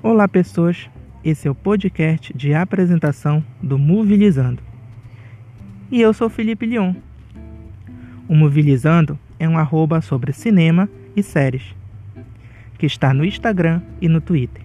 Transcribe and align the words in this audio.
Olá, 0.00 0.28
pessoas. 0.28 0.88
Esse 1.24 1.48
é 1.48 1.50
o 1.50 1.56
podcast 1.56 2.32
de 2.32 2.54
apresentação 2.54 3.44
do 3.60 3.76
Movilizando. 3.76 4.62
E 5.90 6.00
eu 6.00 6.14
sou 6.14 6.30
Felipe 6.30 6.64
Leon. 6.64 6.94
O 8.28 8.34
Movilizando 8.36 9.18
é 9.40 9.48
um 9.48 9.58
arroba 9.58 10.00
sobre 10.00 10.32
cinema 10.32 10.88
e 11.16 11.22
séries, 11.22 11.74
que 12.78 12.86
está 12.86 13.12
no 13.12 13.24
Instagram 13.24 13.82
e 14.00 14.08
no 14.08 14.20
Twitter. 14.20 14.62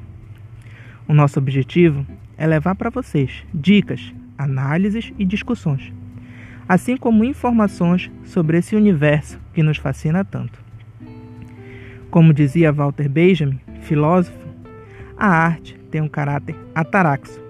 O 1.08 1.16
nosso 1.16 1.40
objetivo 1.40 2.06
é 2.38 2.46
levar 2.46 2.76
para 2.76 2.92
vocês 2.92 3.44
dicas, 3.52 4.14
análises 4.38 5.12
e 5.18 5.26
discussões, 5.26 5.92
assim 6.70 6.96
como 6.96 7.24
informações 7.24 8.12
sobre 8.24 8.60
esse 8.60 8.76
universo 8.76 9.40
que 9.52 9.64
nos 9.64 9.78
fascina 9.78 10.24
tanto. 10.24 10.64
Como 12.12 12.36
dizia 12.36 12.72
Walter 12.72 13.10
Benjamin, 13.10 13.60
filósofo, 13.82 14.43
a 15.24 15.30
arte 15.30 15.80
tem 15.90 16.02
um 16.02 16.08
caráter 16.10 16.54
ataraxo, 16.76 17.42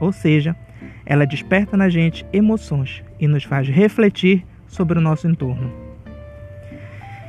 ou 0.00 0.14
seja, 0.14 0.56
ela 1.04 1.26
desperta 1.26 1.76
na 1.76 1.90
gente 1.90 2.24
emoções 2.32 3.04
e 3.20 3.28
nos 3.28 3.44
faz 3.44 3.68
refletir 3.68 4.46
sobre 4.66 4.98
o 4.98 5.02
nosso 5.02 5.28
entorno. 5.28 5.70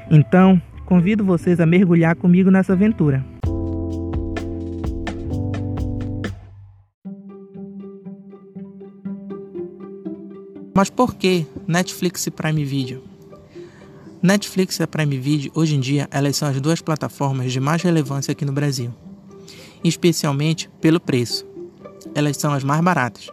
Então, 0.09 0.61
convido 0.85 1.25
vocês 1.25 1.59
a 1.59 1.65
mergulhar 1.65 2.15
comigo 2.15 2.49
nessa 2.49 2.71
aventura. 2.71 3.25
Mas 10.73 10.89
por 10.89 11.13
que 11.15 11.45
Netflix 11.67 12.25
e 12.25 12.31
Prime 12.31 12.63
Video? 12.63 13.03
Netflix 14.21 14.79
e 14.79 14.87
Prime 14.87 15.17
Video, 15.17 15.51
hoje 15.53 15.75
em 15.75 15.81
dia, 15.81 16.07
elas 16.09 16.37
são 16.37 16.47
as 16.47 16.61
duas 16.61 16.79
plataformas 16.79 17.51
de 17.51 17.59
mais 17.59 17.81
relevância 17.81 18.31
aqui 18.31 18.45
no 18.45 18.53
Brasil, 18.53 18.93
especialmente 19.83 20.69
pelo 20.79 20.99
preço. 20.99 21.45
Elas 22.15 22.37
são 22.37 22.53
as 22.53 22.63
mais 22.63 22.81
baratas. 22.81 23.29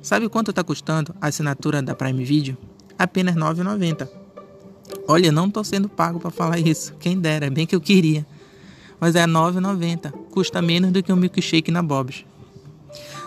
Sabe 0.00 0.28
quanto 0.28 0.50
está 0.50 0.64
custando 0.64 1.14
a 1.20 1.28
assinatura 1.28 1.80
da 1.80 1.94
Prime 1.94 2.24
Video? 2.24 2.56
Apenas 2.98 3.34
R$ 3.34 3.40
9,90. 3.40 4.08
Olha, 5.06 5.30
não 5.30 5.46
estou 5.46 5.64
sendo 5.64 5.88
pago 5.88 6.18
para 6.18 6.30
falar 6.30 6.58
isso. 6.58 6.94
Quem 6.98 7.18
dera, 7.18 7.50
bem 7.50 7.66
que 7.66 7.74
eu 7.74 7.80
queria. 7.80 8.26
Mas 9.00 9.14
é 9.14 9.20
R$ 9.20 9.26
9,90. 9.26 10.12
Custa 10.30 10.60
menos 10.60 10.90
do 10.90 11.02
que 11.02 11.12
um 11.12 11.16
milkshake 11.16 11.70
na 11.70 11.82
Bob's. 11.82 12.24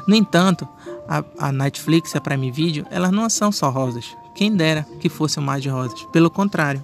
No 0.07 0.15
entanto, 0.15 0.67
a, 1.07 1.23
a 1.37 1.51
Netflix 1.51 2.13
e 2.13 2.17
a 2.17 2.21
Prime 2.21 2.51
Video, 2.51 2.85
elas 2.91 3.11
não 3.11 3.29
são 3.29 3.51
só 3.51 3.69
rosas. 3.69 4.05
Quem 4.35 4.55
dera 4.55 4.85
que 4.99 5.09
fossem 5.09 5.43
mais 5.43 5.63
de 5.63 5.69
rosas. 5.69 6.03
Pelo 6.11 6.29
contrário, 6.29 6.83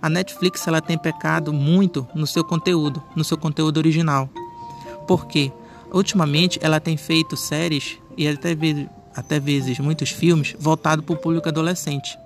a 0.00 0.08
Netflix 0.10 0.66
ela 0.66 0.82
tem 0.82 0.98
pecado 0.98 1.52
muito 1.52 2.06
no 2.14 2.26
seu 2.26 2.44
conteúdo, 2.44 3.02
no 3.16 3.24
seu 3.24 3.38
conteúdo 3.38 3.78
original. 3.78 4.28
Por 5.06 5.26
quê? 5.26 5.52
Ultimamente 5.92 6.58
ela 6.62 6.80
tem 6.80 6.96
feito 6.96 7.36
séries 7.36 7.98
e 8.16 8.26
até 8.26 8.56
até 9.14 9.38
vezes 9.38 9.78
muitos 9.78 10.10
filmes 10.10 10.56
voltados 10.58 11.04
para 11.04 11.14
o 11.14 11.18
público 11.18 11.48
adolescente. 11.48 12.18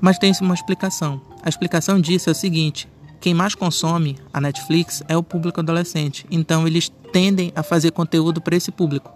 Mas 0.00 0.18
tem 0.18 0.32
uma 0.42 0.54
explicação. 0.54 1.20
A 1.42 1.48
explicação 1.48 2.00
disso 2.00 2.28
é 2.28 2.32
o 2.32 2.34
seguinte: 2.34 2.88
quem 3.20 3.34
mais 3.34 3.54
consome 3.54 4.18
a 4.32 4.40
Netflix 4.40 5.02
é 5.08 5.16
o 5.16 5.22
público 5.22 5.60
adolescente. 5.60 6.26
Então 6.30 6.66
eles 6.66 6.92
tendem 7.12 7.52
a 7.56 7.62
fazer 7.62 7.90
conteúdo 7.90 8.40
para 8.40 8.56
esse 8.56 8.70
público. 8.70 9.10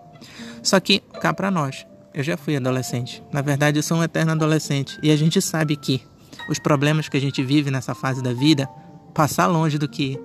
Só 0.62 0.80
que 0.80 1.00
cá 1.20 1.32
para 1.32 1.50
nós, 1.50 1.86
eu 2.14 2.22
já 2.22 2.36
fui 2.36 2.56
adolescente. 2.56 3.22
Na 3.32 3.42
verdade, 3.42 3.78
eu 3.78 3.82
sou 3.82 3.98
um 3.98 4.02
eterno 4.02 4.32
adolescente 4.32 4.98
e 5.02 5.10
a 5.10 5.16
gente 5.16 5.40
sabe 5.40 5.76
que 5.76 6.02
os 6.48 6.58
problemas 6.58 7.08
que 7.08 7.16
a 7.16 7.20
gente 7.20 7.42
vive 7.42 7.70
nessa 7.70 7.94
fase 7.94 8.22
da 8.22 8.32
vida 8.32 8.68
passar 9.14 9.46
longe 9.46 9.78
do 9.78 9.88
que 9.88 10.18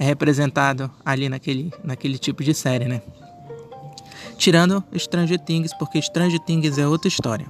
é 0.00 0.04
representado 0.04 0.90
ali 1.04 1.28
naquele, 1.28 1.70
naquele 1.84 2.16
tipo 2.16 2.42
de 2.42 2.54
série, 2.54 2.86
né? 2.86 3.02
Tirando 4.38 4.82
Stranger 4.96 5.38
Things, 5.38 5.74
porque 5.78 6.00
Stranger 6.00 6.40
Things 6.40 6.78
é 6.78 6.88
outra 6.88 7.06
história. 7.06 7.46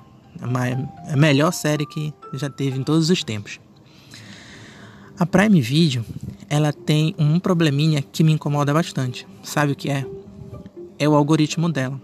É 1.06 1.12
a 1.12 1.16
melhor 1.16 1.52
série 1.52 1.86
que 1.86 2.12
já 2.32 2.50
teve 2.50 2.76
em 2.76 2.82
todos 2.82 3.08
os 3.08 3.22
tempos. 3.22 3.60
A 5.16 5.24
Prime 5.24 5.60
Video, 5.60 6.04
ela 6.48 6.72
tem 6.72 7.14
um 7.16 7.38
probleminha 7.38 8.02
que 8.02 8.24
me 8.24 8.32
incomoda 8.32 8.74
bastante. 8.74 9.28
Sabe 9.44 9.72
o 9.72 9.76
que 9.76 9.88
é? 9.88 10.04
É 10.98 11.08
o 11.08 11.14
algoritmo 11.14 11.70
dela. 11.70 12.00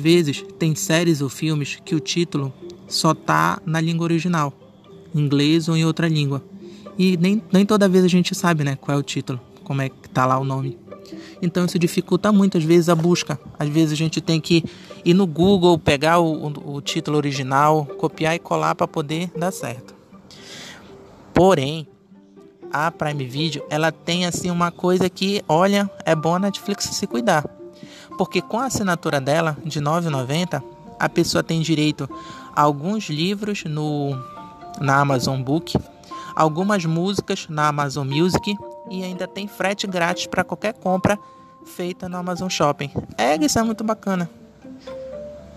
Vezes, 0.00 0.44
tem 0.58 0.74
séries 0.74 1.20
ou 1.20 1.28
filmes 1.28 1.78
que 1.84 1.94
o 1.94 2.00
título 2.00 2.52
só 2.88 3.14
tá 3.14 3.60
na 3.64 3.80
língua 3.80 4.04
original, 4.04 4.52
em 5.14 5.20
inglês 5.20 5.68
ou 5.68 5.76
em 5.76 5.84
outra 5.84 6.08
língua. 6.08 6.42
E 6.98 7.16
nem, 7.16 7.42
nem 7.52 7.64
toda 7.64 7.88
vez 7.88 8.04
a 8.04 8.08
gente 8.08 8.34
sabe, 8.34 8.64
né, 8.64 8.76
qual 8.76 8.96
é 8.96 9.00
o 9.00 9.02
título, 9.02 9.40
como 9.62 9.80
é 9.80 9.88
que 9.88 10.08
tá 10.08 10.26
lá 10.26 10.38
o 10.38 10.44
nome. 10.44 10.76
Então 11.40 11.64
isso 11.64 11.78
dificulta 11.78 12.32
muito 12.32 12.58
às 12.58 12.64
vezes 12.64 12.88
a 12.88 12.94
busca. 12.94 13.38
Às 13.58 13.68
vezes 13.68 13.92
a 13.92 13.96
gente 13.96 14.20
tem 14.20 14.40
que 14.40 14.64
ir 15.04 15.14
no 15.14 15.26
Google, 15.26 15.78
pegar 15.78 16.18
o, 16.18 16.48
o, 16.48 16.74
o 16.76 16.80
título 16.80 17.16
original, 17.16 17.86
copiar 17.98 18.34
e 18.34 18.38
colar 18.38 18.74
para 18.74 18.88
poder 18.88 19.30
dar 19.36 19.50
certo. 19.50 19.94
Porém, 21.32 21.86
a 22.72 22.90
Prime 22.90 23.24
Video, 23.24 23.64
ela 23.70 23.90
tem 23.90 24.26
assim 24.26 24.50
uma 24.50 24.70
coisa 24.70 25.08
que, 25.08 25.42
olha, 25.48 25.90
é 26.04 26.14
bom 26.14 26.34
a 26.34 26.38
Netflix 26.38 26.84
se 26.84 27.06
cuidar. 27.06 27.59
Porque 28.20 28.42
com 28.42 28.58
a 28.58 28.66
assinatura 28.66 29.18
dela 29.18 29.56
de 29.64 29.78
R$ 29.78 29.84
9,90, 29.86 30.62
a 30.98 31.08
pessoa 31.08 31.42
tem 31.42 31.62
direito 31.62 32.06
a 32.54 32.60
alguns 32.60 33.08
livros 33.08 33.64
no 33.64 34.10
na 34.78 35.00
Amazon 35.00 35.40
Book, 35.40 35.74
algumas 36.36 36.84
músicas 36.84 37.46
na 37.48 37.68
Amazon 37.68 38.06
Music 38.06 38.58
e 38.90 39.02
ainda 39.02 39.26
tem 39.26 39.48
frete 39.48 39.86
grátis 39.86 40.26
para 40.26 40.44
qualquer 40.44 40.74
compra 40.74 41.18
feita 41.64 42.10
no 42.10 42.18
Amazon 42.18 42.50
Shopping. 42.50 42.90
É, 43.16 43.36
isso 43.42 43.58
é 43.58 43.62
muito 43.62 43.82
bacana. 43.82 44.28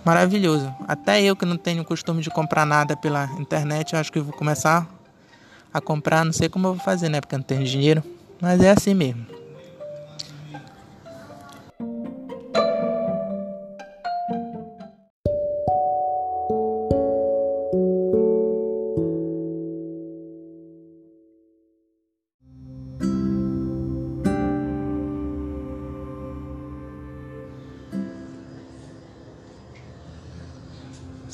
Maravilhoso. 0.06 0.74
Até 0.88 1.22
eu 1.22 1.36
que 1.36 1.46
não 1.46 1.58
tenho 1.58 1.84
costume 1.84 2.22
de 2.22 2.30
comprar 2.30 2.66
nada 2.66 2.96
pela 2.96 3.26
internet, 3.42 3.94
acho 3.94 4.10
que 4.10 4.22
vou 4.22 4.32
começar 4.32 4.88
a 5.74 5.82
comprar, 5.82 6.24
não 6.24 6.32
sei 6.32 6.48
como 6.48 6.68
eu 6.68 6.76
vou 6.76 6.84
fazer, 6.86 7.10
né? 7.10 7.20
Porque 7.20 7.36
eu 7.36 7.40
não 7.40 7.46
tenho 7.46 7.66
dinheiro, 7.66 8.02
mas 8.40 8.62
é 8.62 8.70
assim 8.70 8.94
mesmo. 8.94 9.43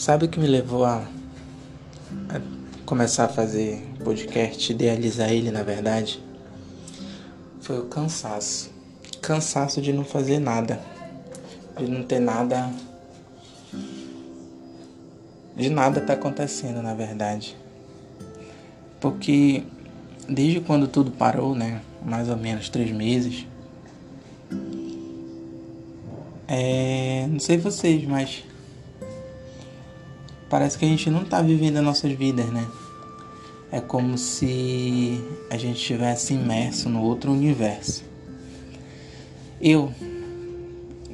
Sabe 0.10 0.26
o 0.26 0.28
que 0.28 0.40
me 0.40 0.48
levou 0.48 0.86
a, 0.86 1.08
a 2.30 2.42
começar 2.84 3.26
a 3.26 3.28
fazer 3.28 3.80
podcast, 4.04 4.74
idealizar 4.74 5.32
ele 5.32 5.52
na 5.52 5.62
verdade? 5.62 6.20
Foi 7.62 7.78
o 7.78 7.86
cansaço. 7.86 8.72
Cansaço 9.22 9.80
de 9.80 9.94
não 9.94 10.04
fazer 10.04 10.40
nada. 10.40 10.82
De 11.78 11.88
não 11.88 12.02
ter 12.02 12.18
nada. 12.18 12.74
De 15.56 15.70
nada 15.70 16.02
tá 16.02 16.14
acontecendo 16.14 16.82
na 16.82 16.96
verdade. 16.96 17.56
Porque 19.00 19.62
desde 20.28 20.60
quando 20.60 20.88
tudo 20.88 21.12
parou, 21.12 21.54
né? 21.54 21.84
Mais 22.04 22.30
ou 22.30 22.36
menos 22.36 22.68
três 22.68 22.90
meses. 22.90 23.46
É, 26.48 27.28
não 27.30 27.40
sei 27.40 27.60
vocês, 27.60 28.04
mas 28.06 28.49
parece 30.50 30.78
que 30.78 30.86
a 30.86 30.88
gente 30.88 31.10
não 31.10 31.22
está 31.22 31.42
vivendo 31.42 31.78
as 31.78 31.84
nossas 31.84 32.12
vidas, 32.14 32.48
né? 32.48 32.68
É 33.72 33.80
como 33.80 34.18
se 34.18 35.24
a 35.50 35.58
gente 35.58 35.78
estivesse 35.78 36.34
imerso 36.34 36.90
no 36.90 37.04
outro 37.04 37.32
universo. 37.32 38.04
Eu, 39.62 39.94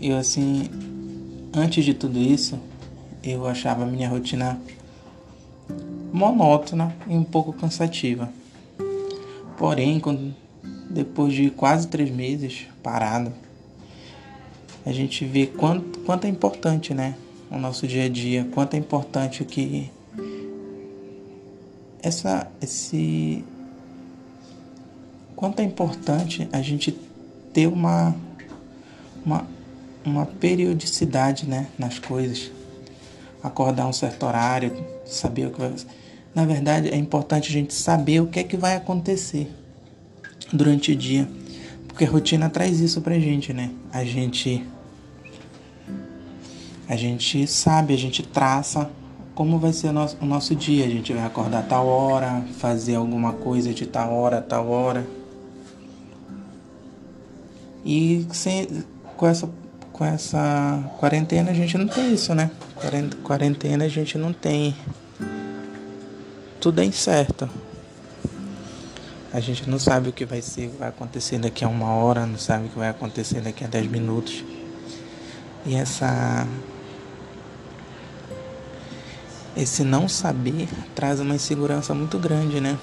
eu 0.02 0.18
assim, 0.18 0.70
antes 1.54 1.84
de 1.84 1.94
tudo 1.94 2.18
isso, 2.18 2.58
eu 3.22 3.46
achava 3.46 3.84
a 3.84 3.88
minha 3.88 4.08
rotina 4.08 4.60
monótona 6.14 6.96
e 7.08 7.14
um 7.14 7.24
pouco 7.24 7.52
cansativa. 7.52 8.32
Porém, 9.58 10.00
quando, 10.00 10.34
depois 10.90 11.34
de 11.34 11.50
quase 11.50 11.88
três 11.88 12.10
meses 12.10 12.68
parado, 12.82 13.34
a 14.86 14.92
gente 14.94 15.26
vê 15.26 15.48
quanto, 15.48 16.00
quanto 16.00 16.26
é 16.26 16.30
importante, 16.30 16.94
né? 16.94 17.16
O 17.50 17.58
nosso 17.58 17.88
dia 17.88 18.06
a 18.06 18.10
dia, 18.10 18.48
quanto 18.52 18.74
é 18.76 18.78
importante 18.78 19.44
que 19.44 19.92
essa 22.02 22.50
esse 22.62 23.44
quanto 25.36 25.60
é 25.60 25.64
importante 25.64 26.48
a 26.52 26.62
gente 26.62 26.92
ter 27.54 27.68
uma 27.68 28.16
uma, 29.26 29.48
uma 30.06 30.26
periodicidade, 30.26 31.48
né, 31.48 31.68
nas 31.78 31.98
coisas. 31.98 32.52
acordar 33.42 33.88
um 33.88 33.94
certo 33.94 34.26
horário, 34.26 34.72
saber 35.06 35.48
o 35.48 35.52
que 35.52 35.60
vai. 35.60 35.74
Na 36.34 36.46
verdade, 36.46 36.90
é 36.90 36.98
importante 36.98 37.50
a 37.50 37.52
gente 37.52 37.74
saber 37.74 38.20
o 38.20 38.28
que 38.28 38.40
é 38.40 38.44
que 38.44 38.58
vai 38.58 38.76
acontecer 38.76 39.52
durante 40.52 40.92
o 40.92 40.96
dia. 40.96 41.28
Porque 41.88 42.06
a 42.06 42.10
rotina 42.10 42.50
traz 42.50 42.80
isso 42.80 43.02
pra 43.02 43.20
gente, 43.20 43.54
né? 43.54 43.72
A 43.92 44.04
gente. 44.04 44.66
A 46.88 46.96
gente 46.96 47.48
sabe, 47.48 47.94
a 47.94 47.98
gente 47.98 48.22
traça 48.22 48.90
como 49.36 49.60
vai 49.60 49.74
ser 49.74 49.90
o 49.90 50.26
nosso, 50.26 50.56
dia. 50.56 50.86
A 50.86 50.90
gente 50.90 51.14
vai 51.14 51.26
acordar 51.26 51.64
tal 51.64 51.86
hora, 51.88 52.44
fazer 52.58 52.96
alguma 52.96 53.34
coisa 53.34 53.74
de 53.74 53.86
tal 53.86 54.14
hora, 54.14 54.42
tal 54.42 54.70
hora. 54.70 55.06
E 57.84 58.26
sem, 58.32 58.68
com, 59.18 59.28
essa, 59.28 59.50
com 59.92 60.06
essa 60.06 60.92
quarentena 60.98 61.52
a 61.52 61.54
gente 61.54 61.78
não 61.78 61.88
tem 61.88 62.14
isso, 62.14 62.34
né? 62.34 62.50
Quarentena 63.24 63.86
a 63.86 63.90
gente 63.90 64.18
não 64.18 64.32
tem. 64.32 64.74
Tudo 66.62 66.82
é 66.82 66.86
incerto. 66.86 67.50
A 69.34 69.40
gente 69.42 69.70
não 69.70 69.78
sabe 69.78 70.10
o 70.10 70.14
que 70.14 70.24
vai 70.24 70.42
ser, 70.42 70.70
vai 70.80 70.88
acontecer 70.88 71.38
daqui 71.38 71.66
a 71.66 71.68
uma 71.68 71.90
hora, 71.90 72.26
não 72.26 72.40
sabe 72.40 72.68
o 72.68 72.70
que 72.70 72.80
vai 72.80 72.88
acontecer 72.88 73.42
daqui 73.42 73.66
a 73.66 73.68
dez 73.68 73.86
minutos. 73.86 74.46
E 75.66 75.76
essa 75.76 76.48
esse 79.56 79.84
não 79.84 80.08
saber 80.10 80.68
traz 80.94 81.20
uma 81.20 81.36
insegurança 81.36 81.94
muito 81.94 82.20
grande, 82.20 82.60
né? 82.60 82.78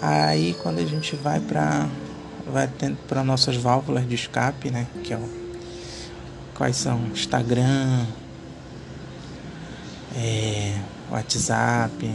Aí 0.00 0.54
quando 0.62 0.78
a 0.78 0.84
gente 0.84 1.14
vai 1.16 1.40
para 1.40 1.88
vai 2.46 2.68
para 3.06 3.22
nossas 3.22 3.56
válvulas 3.56 4.08
de 4.08 4.14
escape, 4.14 4.70
né? 4.70 4.86
Que 5.04 5.12
é 5.12 5.16
o, 5.16 5.28
quais 6.54 6.76
são 6.76 7.06
Instagram, 7.12 8.06
é, 10.16 10.78
WhatsApp, 11.10 12.10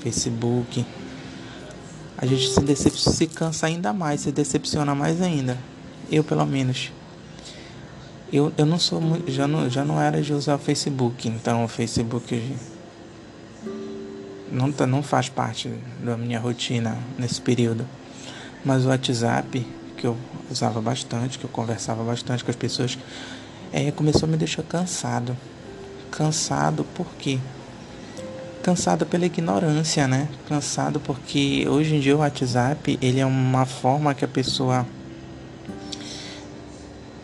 Facebook. 0.00 0.84
A 2.16 2.26
gente 2.26 2.48
se, 2.48 2.60
decep 2.60 2.96
se 2.98 3.26
cansa 3.26 3.66
ainda 3.66 3.92
mais, 3.92 4.20
se 4.20 4.32
decepciona 4.32 4.94
mais 4.94 5.22
ainda. 5.22 5.56
Eu 6.10 6.22
pelo 6.22 6.44
menos. 6.44 6.92
Eu, 8.32 8.52
eu 8.56 8.64
não 8.64 8.78
sou 8.78 9.00
já 9.26 9.48
não, 9.48 9.68
já 9.68 9.84
não 9.84 10.00
era 10.00 10.22
de 10.22 10.32
usar 10.32 10.54
o 10.54 10.58
Facebook, 10.58 11.28
então 11.28 11.64
o 11.64 11.68
Facebook 11.68 12.56
não, 14.52 14.70
tá, 14.70 14.86
não 14.86 15.02
faz 15.02 15.28
parte 15.28 15.68
da 16.02 16.16
minha 16.16 16.38
rotina 16.38 16.96
nesse 17.18 17.40
período. 17.40 17.86
Mas 18.64 18.84
o 18.84 18.88
WhatsApp 18.88 19.66
que 20.00 20.06
eu 20.06 20.16
usava 20.50 20.80
bastante, 20.80 21.38
que 21.38 21.44
eu 21.44 21.50
conversava 21.50 22.02
bastante 22.02 22.42
com 22.42 22.50
as 22.50 22.56
pessoas, 22.56 22.98
é, 23.70 23.90
começou 23.90 24.26
a 24.26 24.30
me 24.30 24.36
deixar 24.38 24.62
cansado. 24.62 25.36
Cansado 26.10 26.84
por 26.94 27.06
quê? 27.18 27.38
Cansado 28.62 29.04
pela 29.04 29.26
ignorância, 29.26 30.08
né? 30.08 30.28
Cansado 30.48 30.98
porque 31.00 31.66
hoje 31.68 31.96
em 31.96 32.00
dia 32.00 32.16
o 32.16 32.20
WhatsApp 32.20 32.98
ele 33.02 33.20
é 33.20 33.26
uma 33.26 33.66
forma 33.66 34.14
que 34.14 34.24
a 34.24 34.28
pessoa 34.28 34.86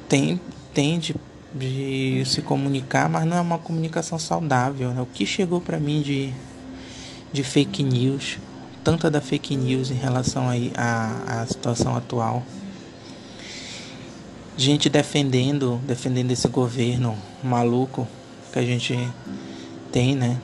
tem, 0.07 0.39
tem 0.77 0.99
de, 0.99 2.23
se 2.27 2.43
comunicar, 2.43 3.09
mas 3.09 3.25
não 3.25 3.39
é 3.39 3.41
uma 3.41 3.57
comunicação 3.57 4.19
saudável. 4.19 4.91
Né? 4.91 5.01
O 5.01 5.07
que 5.07 5.25
chegou 5.25 5.59
para 5.59 5.81
mim 5.81 6.03
de, 6.03 6.35
de 7.33 7.43
fake 7.43 7.83
news, 7.83 8.37
tanta 8.85 9.11
da 9.11 9.23
fake 9.23 9.57
news 9.57 9.91
em 9.91 9.95
relação 9.95 10.49
à, 10.77 11.47
situação 11.49 11.97
atual, 11.97 12.43
gente 14.55 14.91
defendendo, 14.91 15.81
defendendo 15.87 16.31
esse 16.31 16.47
governo 16.47 17.17
maluco 17.43 18.07
que 18.53 18.59
a 18.59 18.63
gente 18.63 18.99
tem, 19.91 20.15
né? 20.15 20.39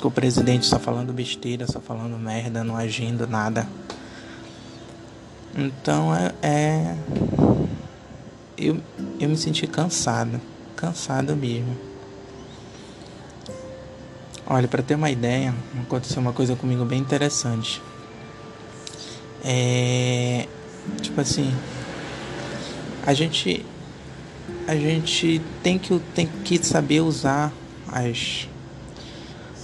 Com 0.00 0.08
o 0.08 0.10
presidente 0.10 0.66
só 0.66 0.80
falando 0.80 1.12
besteira, 1.12 1.64
só 1.66 1.80
falando 1.80 2.18
merda, 2.18 2.64
não 2.64 2.76
agindo 2.76 3.24
nada. 3.24 3.68
Então 5.54 6.14
é, 6.14 6.32
é 6.42 6.96
eu, 8.60 8.78
eu 9.20 9.28
me 9.28 9.36
senti 9.36 9.66
cansado, 9.66 10.40
cansado 10.74 11.36
mesmo. 11.36 11.76
Olha, 14.46 14.66
para 14.66 14.82
ter 14.82 14.94
uma 14.94 15.10
ideia, 15.10 15.54
aconteceu 15.82 16.20
uma 16.20 16.32
coisa 16.32 16.56
comigo 16.56 16.84
bem 16.84 16.98
interessante. 16.98 17.80
É, 19.44 20.46
tipo 21.00 21.20
assim, 21.20 21.54
a 23.06 23.12
gente 23.12 23.64
a 24.66 24.74
gente 24.74 25.40
tem 25.62 25.78
que, 25.78 25.98
tem 26.14 26.26
que 26.44 26.64
saber 26.64 27.00
usar 27.00 27.52
as, 27.88 28.48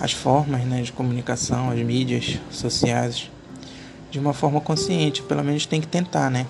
as 0.00 0.12
formas 0.12 0.64
né, 0.64 0.82
de 0.82 0.92
comunicação, 0.92 1.70
as 1.70 1.78
mídias 1.78 2.38
sociais 2.50 3.30
de 4.10 4.18
uma 4.18 4.32
forma 4.32 4.60
consciente, 4.60 5.22
pelo 5.22 5.44
menos 5.44 5.66
tem 5.66 5.80
que 5.80 5.86
tentar, 5.86 6.30
né? 6.30 6.46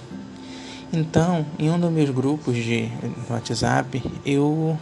Então, 0.93 1.45
em 1.59 1.71
um 1.71 1.79
dos 1.79 1.91
meus 1.91 2.11
grupos 2.11 2.57
de 2.57 2.91
WhatsApp, 3.29 4.03
eu 4.25 4.79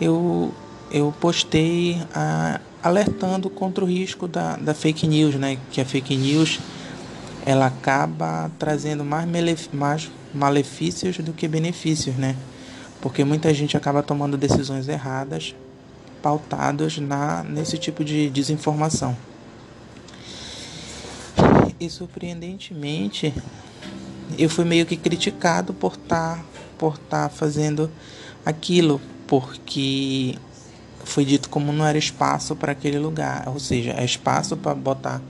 eu 0.00 0.52
eu 0.90 1.12
postei 1.20 2.00
a, 2.14 2.60
alertando 2.82 3.50
contra 3.50 3.84
o 3.84 3.88
risco 3.88 4.28
da, 4.28 4.56
da 4.56 4.74
fake 4.74 5.06
news, 5.06 5.34
né? 5.34 5.58
Que 5.70 5.80
a 5.80 5.84
fake 5.84 6.16
news 6.16 6.60
ela 7.44 7.66
acaba 7.66 8.50
trazendo 8.58 9.04
mais, 9.04 9.28
mais 9.72 10.10
malefícios 10.34 11.16
do 11.18 11.32
que 11.32 11.46
benefícios, 11.46 12.16
né? 12.16 12.36
Porque 13.00 13.24
muita 13.24 13.52
gente 13.54 13.76
acaba 13.76 14.02
tomando 14.02 14.36
decisões 14.36 14.88
erradas, 14.88 15.54
pautadas 16.20 16.98
na, 16.98 17.44
nesse 17.44 17.78
tipo 17.78 18.04
de 18.04 18.28
desinformação. 18.30 19.16
E 21.78 21.88
surpreendentemente, 21.90 23.32
eu 24.38 24.48
fui 24.48 24.64
meio 24.64 24.86
que 24.86 24.96
criticado 24.96 25.72
por 25.72 25.92
estar 25.94 26.36
tá, 26.36 26.44
por 26.78 26.94
estar 26.94 27.24
tá 27.24 27.28
fazendo 27.28 27.90
aquilo, 28.44 29.00
porque 29.26 30.36
foi 31.04 31.24
dito 31.24 31.48
como 31.48 31.72
não 31.72 31.86
era 31.86 31.98
espaço 31.98 32.54
para 32.56 32.72
aquele 32.72 32.98
lugar, 32.98 33.48
ou 33.48 33.58
seja, 33.58 33.92
é 33.92 34.04
espaço 34.04 34.56
para 34.56 34.74
botar 34.74 35.20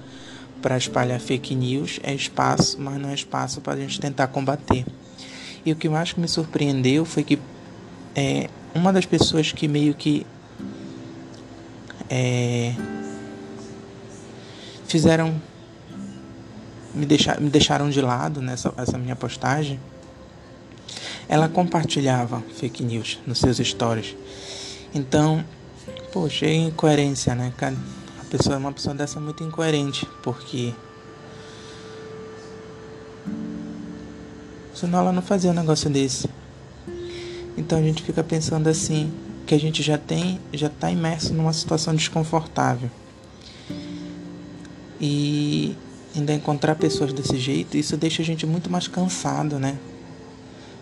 para 0.62 0.76
espalhar 0.76 1.20
fake 1.20 1.54
news, 1.54 2.00
é 2.02 2.12
espaço, 2.14 2.76
mas 2.80 3.00
não 3.00 3.10
é 3.10 3.14
espaço 3.14 3.60
para 3.60 3.74
a 3.74 3.76
gente 3.76 4.00
tentar 4.00 4.26
combater. 4.28 4.84
E 5.64 5.70
o 5.70 5.76
que 5.76 5.88
mais 5.88 6.14
me 6.14 6.26
surpreendeu 6.26 7.04
foi 7.04 7.22
que 7.22 7.38
é, 8.14 8.48
uma 8.74 8.92
das 8.92 9.06
pessoas 9.06 9.52
que 9.52 9.68
meio 9.68 9.94
que 9.94 10.26
é, 12.08 12.74
fizeram 14.86 15.40
me, 16.96 17.06
deixar, 17.06 17.40
me 17.40 17.50
deixaram 17.50 17.90
de 17.90 18.00
lado 18.00 18.40
nessa 18.40 18.72
essa 18.76 18.96
minha 18.96 19.14
postagem, 19.14 19.78
ela 21.28 21.48
compartilhava 21.48 22.42
fake 22.56 22.82
news 22.82 23.18
nos 23.26 23.38
seus 23.38 23.58
stories. 23.58 24.16
Então, 24.94 25.44
poxa, 26.12 26.46
é 26.46 26.54
incoerência, 26.54 27.34
né? 27.34 27.52
A 27.60 28.24
pessoa, 28.30 28.56
uma 28.56 28.72
pessoa 28.72 28.94
dessa 28.94 29.18
é 29.18 29.22
muito 29.22 29.44
incoerente, 29.44 30.06
porque 30.22 30.72
senão 34.74 35.00
ela 35.00 35.12
não 35.12 35.22
fazia 35.22 35.50
um 35.50 35.54
negócio 35.54 35.90
desse. 35.90 36.28
Então 37.56 37.78
a 37.78 37.82
gente 37.82 38.02
fica 38.02 38.22
pensando 38.22 38.68
assim, 38.68 39.12
que 39.46 39.54
a 39.54 39.60
gente 39.60 39.82
já 39.82 39.96
tem, 39.96 40.40
já 40.52 40.66
está 40.66 40.90
imerso 40.90 41.32
numa 41.32 41.52
situação 41.52 41.94
desconfortável. 41.94 42.90
E 45.00 45.76
ainda 46.16 46.32
encontrar 46.32 46.74
pessoas 46.76 47.12
desse 47.12 47.38
jeito, 47.38 47.76
isso 47.76 47.96
deixa 47.96 48.22
a 48.22 48.24
gente 48.24 48.46
muito 48.46 48.70
mais 48.70 48.88
cansado, 48.88 49.58
né? 49.58 49.78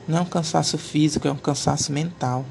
Não 0.06 0.18
é 0.18 0.20
um 0.20 0.26
cansaço 0.26 0.78
físico, 0.78 1.26
é 1.26 1.32
um 1.32 1.36
cansaço 1.36 1.92
mental. 1.92 2.44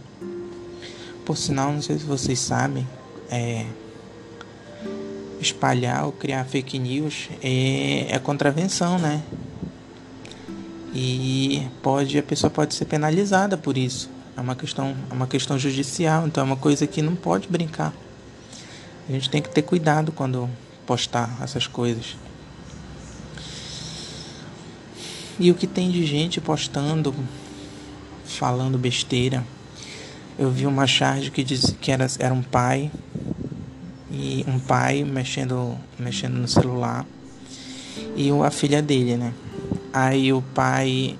Por 1.25 1.37
sinal, 1.37 1.71
não 1.71 1.81
sei 1.81 1.97
se 1.97 2.03
vocês 2.03 2.39
sabem, 2.39 2.87
é, 3.29 3.65
espalhar 5.39 6.05
ou 6.05 6.11
criar 6.11 6.43
fake 6.45 6.79
news 6.79 7.29
é, 7.41 8.07
é 8.09 8.19
contravenção, 8.19 8.97
né? 8.97 9.21
E 10.93 11.67
pode 11.81 12.17
a 12.17 12.23
pessoa 12.23 12.49
pode 12.49 12.75
ser 12.75 12.85
penalizada 12.85 13.57
por 13.57 13.77
isso. 13.77 14.09
É 14.35 14.41
uma 14.41 14.55
questão, 14.55 14.95
é 15.09 15.13
uma 15.13 15.27
questão 15.27 15.57
judicial, 15.57 16.27
então 16.27 16.43
é 16.43 16.45
uma 16.45 16.57
coisa 16.57 16.85
que 16.87 17.01
não 17.01 17.15
pode 17.15 17.47
brincar. 17.47 17.93
A 19.07 19.11
gente 19.11 19.29
tem 19.29 19.41
que 19.41 19.49
ter 19.49 19.61
cuidado 19.61 20.11
quando 20.11 20.49
postar 20.85 21.37
essas 21.41 21.67
coisas. 21.67 22.15
E 25.39 25.49
o 25.51 25.55
que 25.55 25.67
tem 25.67 25.89
de 25.89 26.05
gente 26.05 26.39
postando, 26.39 27.13
falando 28.25 28.77
besteira. 28.77 29.43
Eu 30.37 30.49
vi 30.49 30.65
uma 30.65 30.87
charge 30.87 31.31
que 31.31 31.43
disse 31.43 31.73
que 31.75 31.91
era, 31.91 32.07
era 32.19 32.33
um 32.33 32.41
pai 32.41 32.91
e 34.11 34.45
um 34.47 34.59
pai 34.59 35.03
mexendo, 35.03 35.77
mexendo 35.99 36.33
no 36.35 36.47
celular 36.47 37.05
e 38.15 38.29
a 38.31 38.51
filha 38.51 38.81
dele, 38.81 39.17
né? 39.17 39.33
Aí 39.91 40.31
o 40.33 40.41
pai 40.41 41.17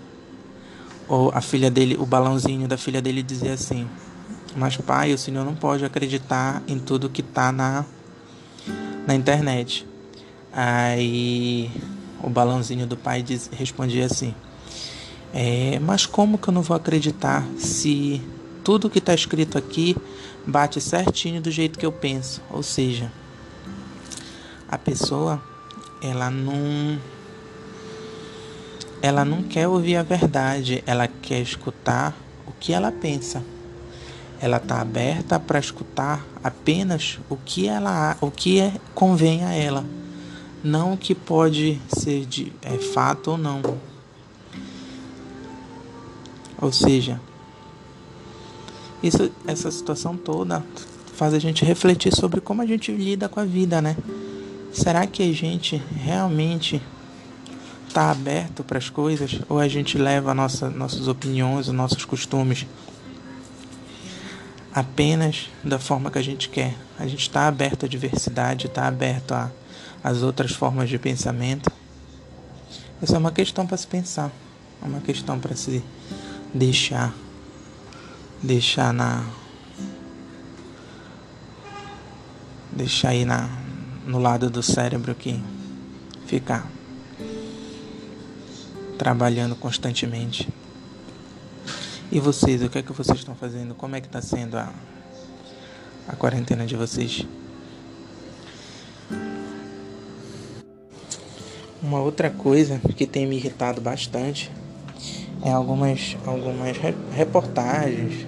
ou 1.08 1.32
a 1.34 1.42
filha 1.42 1.70
dele, 1.70 1.96
o 2.00 2.06
balãozinho 2.06 2.68
da 2.68 2.78
filha 2.78 3.02
dele 3.02 3.22
dizia 3.22 3.54
assim: 3.54 3.88
Mas, 4.56 4.78
pai, 4.78 5.14
o 5.14 5.18
senhor 5.18 5.46
não 5.46 5.56
pode 5.56 5.86
acreditar 5.86 6.62
em 6.68 6.80
tudo 6.80 7.10
que 7.10 7.22
está 7.22 7.52
na, 7.52 7.86
na 9.06 9.16
internet. 9.16 9.88
Aí 10.52 11.70
o 12.24 12.30
balãozinho 12.30 12.88
do 12.88 12.96
pai 12.96 13.22
diz, 13.22 13.50
respondia 13.52 14.06
assim: 14.06 14.34
é, 15.34 15.78
Mas 15.80 16.06
como 16.06 16.38
que 16.38 16.48
eu 16.48 16.54
não 16.54 16.62
vou 16.62 16.76
acreditar 16.76 17.46
se 17.58 18.22
tudo 18.64 18.90
que 18.90 19.00
está 19.00 19.14
escrito 19.14 19.58
aqui 19.58 19.96
bate 20.48 20.80
certinho 20.80 21.42
do 21.42 21.52
jeito 21.52 21.78
que 21.78 21.86
eu 21.86 21.92
penso? 21.92 22.42
Ou 22.50 22.64
seja, 22.64 23.12
a 24.70 24.78
pessoa 24.78 25.42
ela 26.02 26.32
não 26.32 26.98
ela 29.02 29.26
não 29.26 29.44
quer 29.44 29.68
ouvir 29.68 29.98
a 29.98 30.04
verdade, 30.04 30.82
ela 30.88 31.10
quer 31.10 31.42
escutar 31.42 32.16
o 32.48 32.54
que 32.58 32.72
ela 32.72 32.90
pensa. 32.90 33.44
Ela 34.40 34.58
está 34.58 34.80
aberta 34.80 35.38
para 35.38 35.60
escutar 35.60 36.26
apenas 36.42 37.20
o 37.30 37.36
que 37.36 37.68
ela 37.68 38.18
o 38.22 38.32
que 38.32 38.62
é, 38.62 38.74
convém 38.94 39.44
a 39.44 39.54
ela 39.54 39.86
não 40.64 40.96
que 40.96 41.14
pode 41.14 41.80
ser 41.88 42.26
de 42.26 42.54
é 42.62 42.78
fato 42.78 43.32
ou 43.32 43.38
não. 43.38 43.62
Ou 46.62 46.72
seja, 46.72 47.20
isso, 49.02 49.30
essa 49.46 49.70
situação 49.70 50.16
toda 50.16 50.64
faz 51.14 51.34
a 51.34 51.40
gente 51.40 51.66
refletir 51.66 52.16
sobre 52.16 52.40
como 52.40 52.62
a 52.62 52.66
gente 52.66 52.92
lida 52.92 53.28
com 53.28 53.40
a 53.40 53.46
vida, 53.46 53.82
né? 53.82 53.98
Será 54.72 55.06
que 55.06 55.22
a 55.22 55.34
gente 55.34 55.76
realmente 55.98 56.82
está 57.88 58.10
aberto 58.10 58.64
para 58.64 58.78
as 58.78 58.90
coisas 58.90 59.40
ou 59.50 59.60
a 59.60 59.68
gente 59.68 59.98
leva 59.98 60.34
nossa, 60.34 60.70
nossas 60.70 61.08
opiniões, 61.08 61.68
os 61.68 61.74
nossos 61.74 62.06
costumes 62.06 62.66
apenas 64.74 65.50
da 65.64 65.78
forma 65.78 66.10
que 66.10 66.18
a 66.18 66.24
gente 66.24 66.48
quer? 66.48 66.76
A 66.98 67.06
gente 67.06 67.22
está 67.22 67.48
aberto 67.48 67.86
à 67.86 67.90
diversidade, 67.90 68.68
está 68.68 68.88
aberto 68.88 69.34
a 69.34 69.52
as 70.04 70.22
outras 70.22 70.52
formas 70.52 70.90
de 70.90 71.00
pensamento. 71.00 71.72
Essa 73.02 73.16
é 73.16 73.18
uma 73.18 73.32
questão 73.32 73.66
para 73.66 73.78
se 73.78 73.88
pensar, 73.88 74.32
é 74.82 74.86
uma 74.86 75.00
questão 75.00 75.40
para 75.40 75.56
se 75.56 75.84
deixar, 76.54 77.14
deixar 78.42 78.94
na, 78.94 79.26
deixar 82.72 83.10
aí 83.10 83.24
na, 83.24 83.50
no 84.06 84.20
lado 84.20 84.50
do 84.50 84.62
cérebro 84.62 85.16
que 85.16 85.42
fica 86.28 86.64
trabalhando 88.98 89.56
constantemente. 89.56 90.50
E 92.12 92.20
vocês, 92.20 92.62
o 92.62 92.70
que 92.70 92.78
é 92.78 92.82
que 92.82 92.94
vocês 92.94 93.18
estão 93.18 93.36
fazendo? 93.36 93.74
Como 93.74 93.96
é 93.96 94.02
que 94.02 94.08
está 94.08 94.22
sendo 94.22 94.56
a, 94.56 94.72
a 96.08 96.16
quarentena 96.16 96.66
de 96.66 96.76
vocês? 96.76 97.26
Uma 101.84 102.00
outra 102.00 102.30
coisa 102.30 102.80
que 102.96 103.06
tem 103.06 103.28
me 103.28 103.36
irritado 103.36 103.82
bastante 103.82 104.50
é 105.44 105.52
algumas, 105.52 106.16
algumas 106.26 106.78
reportagens 107.12 108.26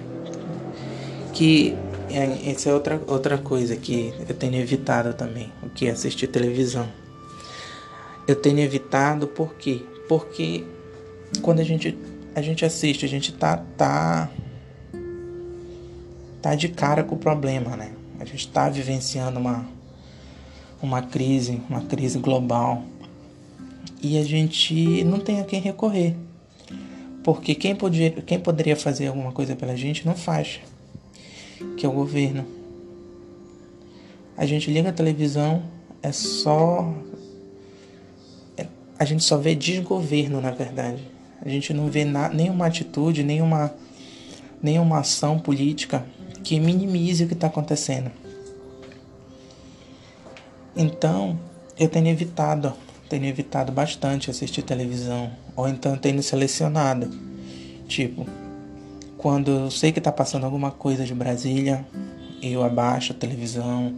que 1.32 1.74
é, 2.10 2.50
essa 2.50 2.68
é 2.68 2.74
outra, 2.74 3.00
outra 3.06 3.38
coisa 3.38 3.74
que 3.74 4.12
eu 4.28 4.34
tenho 4.34 4.56
evitado 4.56 5.14
também, 5.14 5.50
o 5.62 5.70
que 5.70 5.86
é 5.86 5.90
assistir 5.90 6.26
televisão. 6.26 6.86
Eu 8.28 8.36
tenho 8.36 8.58
evitado 8.58 9.26
por 9.26 9.54
quê? 9.54 9.82
Porque 10.06 10.62
quando 11.40 11.60
a 11.60 11.64
gente, 11.64 11.96
a 12.34 12.42
gente 12.42 12.62
assiste, 12.62 13.06
a 13.06 13.08
gente 13.08 13.32
tá, 13.32 13.62
tá, 13.74 14.30
tá 16.42 16.54
de 16.54 16.68
cara 16.68 17.02
com 17.02 17.14
o 17.14 17.18
problema, 17.18 17.74
né? 17.74 17.92
A 18.20 18.24
gente 18.26 18.48
tá 18.48 18.68
vivenciando 18.68 19.40
uma, 19.40 19.66
uma 20.82 21.00
crise, 21.00 21.62
uma 21.70 21.80
crise 21.80 22.18
global 22.18 22.84
e 24.02 24.18
a 24.18 24.24
gente 24.24 25.04
não 25.04 25.18
tem 25.18 25.40
a 25.40 25.44
quem 25.44 25.60
recorrer. 25.60 26.14
Porque 27.22 27.54
quem, 27.54 27.74
podia, 27.74 28.10
quem 28.10 28.38
poderia 28.38 28.76
fazer 28.76 29.08
alguma 29.08 29.32
coisa 29.32 29.56
pela 29.56 29.76
gente 29.76 30.06
não 30.06 30.14
faz, 30.14 30.60
que 31.76 31.84
é 31.84 31.88
o 31.88 31.92
governo. 31.92 32.46
A 34.36 34.46
gente 34.46 34.70
liga 34.70 34.90
a 34.90 34.92
televisão, 34.92 35.62
é 36.02 36.12
só. 36.12 36.94
É, 38.56 38.66
a 38.98 39.04
gente 39.04 39.24
só 39.24 39.36
vê 39.38 39.54
desgoverno, 39.54 40.40
na 40.40 40.50
verdade. 40.52 41.02
A 41.42 41.48
gente 41.48 41.74
não 41.74 41.88
vê 41.88 42.04
na, 42.04 42.28
nenhuma 42.28 42.66
atitude, 42.66 43.22
nenhuma, 43.22 43.74
nenhuma 44.62 44.98
ação 44.98 45.38
política 45.38 46.06
que 46.44 46.60
minimize 46.60 47.24
o 47.24 47.26
que 47.26 47.34
está 47.34 47.48
acontecendo. 47.48 48.10
Então, 50.76 51.38
eu 51.78 51.88
tenho 51.88 52.08
evitado 52.08 52.72
tenho 53.08 53.26
evitado 53.26 53.72
bastante 53.72 54.30
assistir 54.30 54.62
televisão, 54.62 55.30
ou 55.54 55.68
então 55.68 55.96
tenho 55.96 56.22
selecionado. 56.22 57.08
Tipo, 57.86 58.26
quando 59.16 59.50
eu 59.50 59.70
sei 59.70 59.92
que 59.92 59.98
está 59.98 60.12
passando 60.12 60.44
alguma 60.44 60.70
coisa 60.70 61.04
de 61.04 61.14
Brasília, 61.14 61.86
eu 62.42 62.62
abaixo 62.62 63.12
a 63.12 63.14
televisão, 63.14 63.94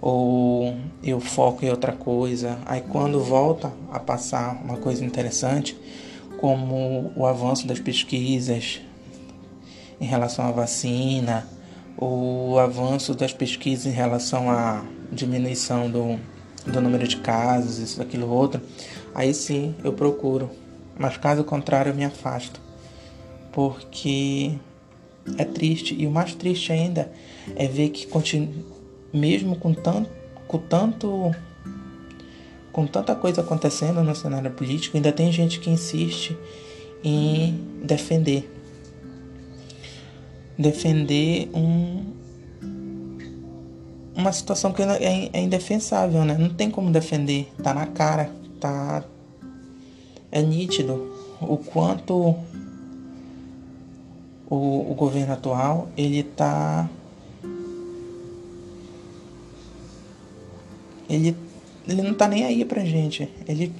ou 0.00 0.76
eu 1.02 1.20
foco 1.20 1.64
em 1.64 1.70
outra 1.70 1.92
coisa. 1.92 2.58
Aí 2.66 2.80
quando 2.80 3.20
volta 3.20 3.72
a 3.90 3.98
passar 3.98 4.60
uma 4.64 4.76
coisa 4.76 5.04
interessante, 5.04 5.76
como 6.38 7.12
o 7.16 7.26
avanço 7.26 7.66
das 7.66 7.80
pesquisas 7.80 8.80
em 10.00 10.04
relação 10.04 10.46
à 10.46 10.50
vacina, 10.50 11.48
o 11.98 12.58
avanço 12.58 13.14
das 13.14 13.32
pesquisas 13.32 13.86
em 13.86 13.90
relação 13.90 14.50
à 14.50 14.84
diminuição 15.10 15.90
do 15.90 16.18
do 16.66 16.80
número 16.80 17.06
de 17.06 17.16
casos, 17.18 17.78
isso, 17.78 18.02
aquilo, 18.02 18.28
outro, 18.28 18.60
aí 19.14 19.32
sim 19.32 19.74
eu 19.84 19.92
procuro. 19.92 20.50
Mas 20.98 21.16
caso 21.16 21.44
contrário, 21.44 21.90
eu 21.90 21.94
me 21.94 22.04
afasto. 22.04 22.60
Porque 23.52 24.52
é 25.38 25.44
triste. 25.44 25.94
E 25.94 26.06
o 26.06 26.10
mais 26.10 26.34
triste 26.34 26.72
ainda 26.72 27.12
é 27.54 27.66
ver 27.66 27.90
que, 27.90 28.08
mesmo 29.12 29.56
com 29.56 29.72
tanto, 29.74 30.10
com 30.46 30.58
tanto. 30.58 31.34
Com 32.72 32.86
tanta 32.86 33.14
coisa 33.14 33.40
acontecendo 33.40 34.02
no 34.02 34.14
cenário 34.14 34.50
político, 34.50 34.98
ainda 34.98 35.10
tem 35.10 35.32
gente 35.32 35.60
que 35.60 35.70
insiste 35.70 36.36
em 37.02 37.58
defender. 37.82 38.50
Defender 40.58 41.48
um, 41.54 42.04
uma 44.16 44.32
situação 44.32 44.72
que 44.72 44.82
é, 44.82 45.30
é 45.32 45.40
indefensável, 45.40 46.24
né? 46.24 46.36
Não 46.38 46.48
tem 46.48 46.70
como 46.70 46.90
defender, 46.90 47.52
tá 47.62 47.74
na 47.74 47.86
cara, 47.86 48.30
tá 48.60 49.04
é 50.32 50.42
nítido 50.42 51.14
o 51.40 51.56
quanto 51.56 52.34
o, 54.48 54.90
o 54.90 54.94
governo 54.94 55.32
atual 55.32 55.88
ele 55.96 56.22
tá 56.22 56.88
ele 61.08 61.36
ele 61.88 62.02
não 62.02 62.14
tá 62.14 62.26
nem 62.26 62.44
aí 62.44 62.64
pra 62.64 62.84
gente. 62.84 63.30
Ele 63.46 63.72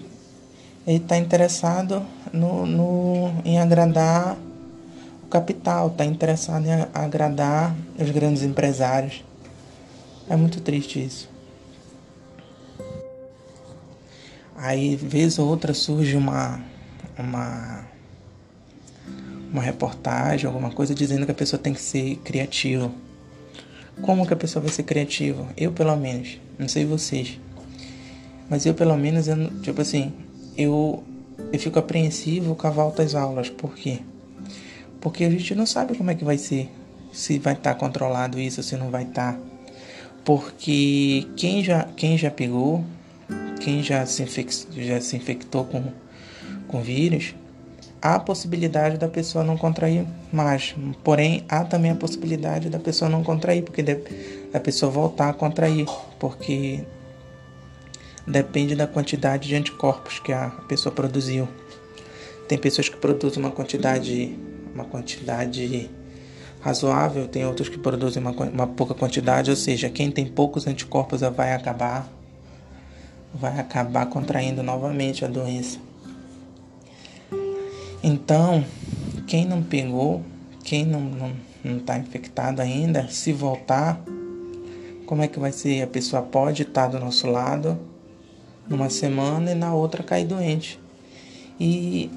ele 0.86 1.00
tá 1.00 1.16
interessado 1.16 2.00
no, 2.32 2.64
no 2.64 3.32
em 3.44 3.58
agradar 3.58 4.36
o 5.24 5.26
capital, 5.26 5.90
tá 5.90 6.04
interessado 6.04 6.64
em 6.64 6.86
agradar 6.94 7.74
os 7.98 8.08
grandes 8.10 8.42
empresários. 8.42 9.24
É 10.28 10.34
muito 10.34 10.60
triste 10.60 11.04
isso. 11.04 11.28
Aí, 14.56 14.96
vez 14.96 15.38
ou 15.38 15.48
outra, 15.48 15.72
surge 15.72 16.16
uma, 16.16 16.60
uma, 17.16 17.84
uma 19.52 19.62
reportagem, 19.62 20.46
alguma 20.46 20.70
coisa 20.70 20.94
dizendo 20.94 21.26
que 21.26 21.30
a 21.30 21.34
pessoa 21.34 21.60
tem 21.60 21.72
que 21.72 21.80
ser 21.80 22.16
criativa. 22.24 22.90
Como 24.02 24.26
que 24.26 24.32
a 24.32 24.36
pessoa 24.36 24.62
vai 24.62 24.72
ser 24.72 24.82
criativa? 24.82 25.46
Eu, 25.56 25.72
pelo 25.72 25.94
menos. 25.96 26.40
Não 26.58 26.68
sei 26.68 26.84
vocês. 26.84 27.38
Mas 28.48 28.66
eu, 28.66 28.74
pelo 28.74 28.96
menos, 28.96 29.28
eu, 29.28 29.36
tipo 29.60 29.80
assim, 29.80 30.12
eu, 30.56 31.04
eu 31.52 31.58
fico 31.58 31.78
apreensivo 31.78 32.54
com 32.54 32.66
a 32.66 32.70
volta 32.70 33.02
às 33.02 33.14
aulas. 33.14 33.48
Por 33.48 33.74
quê? 33.74 34.00
Porque 35.00 35.24
a 35.24 35.30
gente 35.30 35.54
não 35.54 35.66
sabe 35.66 35.96
como 35.96 36.10
é 36.10 36.14
que 36.14 36.24
vai 36.24 36.38
ser. 36.38 36.68
Se 37.12 37.38
vai 37.38 37.54
estar 37.54 37.74
tá 37.74 37.78
controlado 37.78 38.40
isso, 38.40 38.62
se 38.62 38.76
não 38.76 38.90
vai 38.90 39.04
estar. 39.04 39.34
Tá 39.34 39.55
porque 40.26 41.24
quem 41.36 41.62
já, 41.62 41.84
quem 41.96 42.18
já 42.18 42.32
pegou, 42.32 42.84
quem 43.60 43.80
já 43.80 44.04
se, 44.04 44.24
infec, 44.24 44.66
já 44.76 45.00
se 45.00 45.16
infectou 45.16 45.64
com, 45.64 45.84
com 46.66 46.82
vírus, 46.82 47.32
há 48.02 48.16
a 48.16 48.18
possibilidade 48.18 48.98
da 48.98 49.06
pessoa 49.06 49.44
não 49.44 49.56
contrair 49.56 50.04
mais. 50.32 50.74
Porém, 51.04 51.44
há 51.48 51.62
também 51.64 51.92
a 51.92 51.94
possibilidade 51.94 52.68
da 52.68 52.80
pessoa 52.80 53.08
não 53.08 53.22
contrair, 53.22 53.62
porque 53.62 53.84
da 53.84 54.58
pessoa 54.58 54.90
voltar 54.90 55.28
a 55.28 55.32
contrair, 55.32 55.86
porque 56.18 56.84
depende 58.26 58.74
da 58.74 58.88
quantidade 58.88 59.46
de 59.46 59.54
anticorpos 59.54 60.18
que 60.18 60.32
a 60.32 60.50
pessoa 60.66 60.92
produziu. 60.92 61.46
Tem 62.48 62.58
pessoas 62.58 62.88
que 62.88 62.96
produzem 62.96 63.38
uma 63.38 63.52
quantidade, 63.52 64.36
uma 64.74 64.84
quantidade 64.84 65.88
razoável, 66.60 67.28
tem 67.28 67.46
outros 67.46 67.68
que 67.68 67.78
produzem 67.78 68.22
uma, 68.22 68.32
uma 68.32 68.66
pouca 68.66 68.94
quantidade, 68.94 69.50
ou 69.50 69.56
seja, 69.56 69.88
quem 69.88 70.10
tem 70.10 70.26
poucos 70.26 70.66
anticorpos 70.66 71.20
vai 71.20 71.52
acabar 71.52 72.08
vai 73.36 73.58
acabar 73.60 74.06
contraindo 74.06 74.62
novamente 74.62 75.24
a 75.24 75.28
doença. 75.28 75.78
Então, 78.02 78.64
quem 79.26 79.44
não 79.44 79.62
pegou, 79.62 80.22
quem 80.64 80.86
não 80.86 81.32
está 81.78 81.98
infectado 81.98 82.62
ainda, 82.62 83.08
se 83.08 83.32
voltar, 83.32 84.00
como 85.04 85.22
é 85.22 85.28
que 85.28 85.38
vai 85.38 85.52
ser? 85.52 85.82
A 85.82 85.86
pessoa 85.86 86.22
pode 86.22 86.62
estar 86.62 86.88
do 86.88 86.98
nosso 86.98 87.26
lado 87.26 87.78
numa 88.68 88.90
semana 88.90 89.52
e 89.52 89.54
na 89.54 89.74
outra 89.74 90.02
cair 90.02 90.26
doente. 90.26 90.80
E 91.58 92.10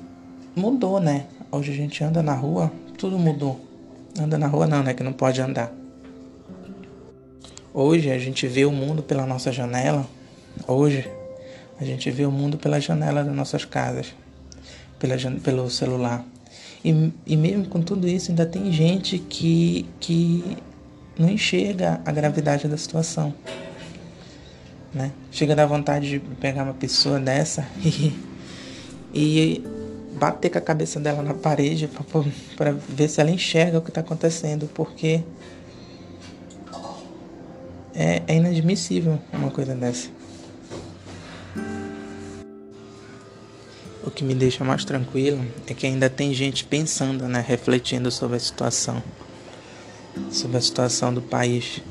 mudou, 0.55 1.00
né? 1.00 1.25
Hoje 1.51 1.72
a 1.72 1.75
gente 1.75 2.03
anda 2.03 2.22
na 2.22 2.34
rua, 2.34 2.72
tudo 2.98 3.17
mudou. 3.17 3.69
Anda 4.18 4.38
na 4.38 4.48
rua 4.48 4.66
não, 4.66 4.82
né? 4.82 4.94
Que 4.94 5.04
não 5.04 5.13
pode 5.13 5.42
andar. 5.42 5.72
Hoje 7.74 8.10
a 8.10 8.18
gente 8.18 8.48
vê 8.48 8.66
o 8.66 8.72
mundo 8.72 9.04
pela 9.04 9.25
nossa 9.25 9.51
janela. 9.51 10.06
Hoje 10.68 11.10
a 11.80 11.86
gente 11.86 12.10
vê 12.10 12.25
o 12.25 12.32
mundo 12.32 12.58
pela 12.58 12.80
janela 12.80 13.24
das 13.24 13.36
nossas 13.36 13.63
casas, 13.66 14.13
pela, 14.98 15.16
pelo 15.42 15.70
celular. 15.70 16.25
E, 16.84 17.12
e 17.25 17.38
mesmo 17.38 17.68
com 17.68 17.82
tudo 17.82 18.08
isso, 18.08 18.32
ainda 18.32 18.46
tem 18.46 18.72
gente 18.72 19.20
que, 19.20 19.86
que 20.00 20.58
não 21.18 21.30
enxerga 21.30 22.01
a 22.06 22.12
gravidade 22.12 22.68
da 22.68 22.78
situação. 22.78 23.34
Né? 24.94 25.12
Chega 25.32 25.54
a 25.54 25.56
dar 25.56 25.66
vontade 25.66 26.10
de 26.10 26.20
pegar 26.20 26.63
uma 26.63 26.74
pessoa 26.74 27.20
dessa 27.20 27.68
e, 27.86 28.13
e 29.13 29.63
bater 30.20 30.50
com 30.50 30.58
a 30.58 30.62
cabeça 30.62 31.00
dela 31.00 31.24
na 31.24 31.34
parede 31.34 31.90
para 32.58 32.72
ver 32.72 33.08
se 33.08 33.22
ela 33.22 33.32
enxerga 33.32 33.80
o 33.80 33.82
que 33.82 33.90
está 33.90 34.02
acontecendo, 34.02 34.70
porque 34.74 35.24
é, 37.96 38.22
é 38.28 38.36
inadmissível 38.36 39.20
uma 39.32 39.50
coisa 39.50 39.74
dessa. 39.74 40.10
O 44.04 44.12
que 44.12 44.24
me 44.24 44.34
deixa 44.34 44.64
mais 44.64 44.84
tranquilo 44.84 45.46
é 45.68 45.74
que 45.74 45.86
ainda 45.86 46.10
tem 46.10 46.34
gente 46.34 46.66
pensando, 46.66 47.28
né, 47.28 47.44
refletindo 47.46 48.12
sobre 48.12 48.38
a 48.38 48.40
situação, 48.40 49.04
sobre 50.32 50.58
a 50.58 50.62
situação 50.62 51.14
do 51.14 51.22
país. 51.22 51.82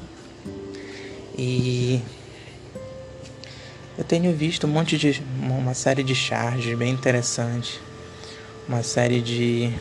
E 1.37 2.01
eu 3.97 4.05
tenho 4.05 4.35
visto 4.35 4.67
um 4.67 4.71
monte 4.71 4.97
de 4.97 5.23
uma 5.41 5.75
série 5.75 6.03
de 6.03 6.15
charges 6.15 6.77
bem 6.77 6.93
interessantes, 6.93 7.79
uma 8.69 8.83
série 8.83 9.23
de 9.23 9.73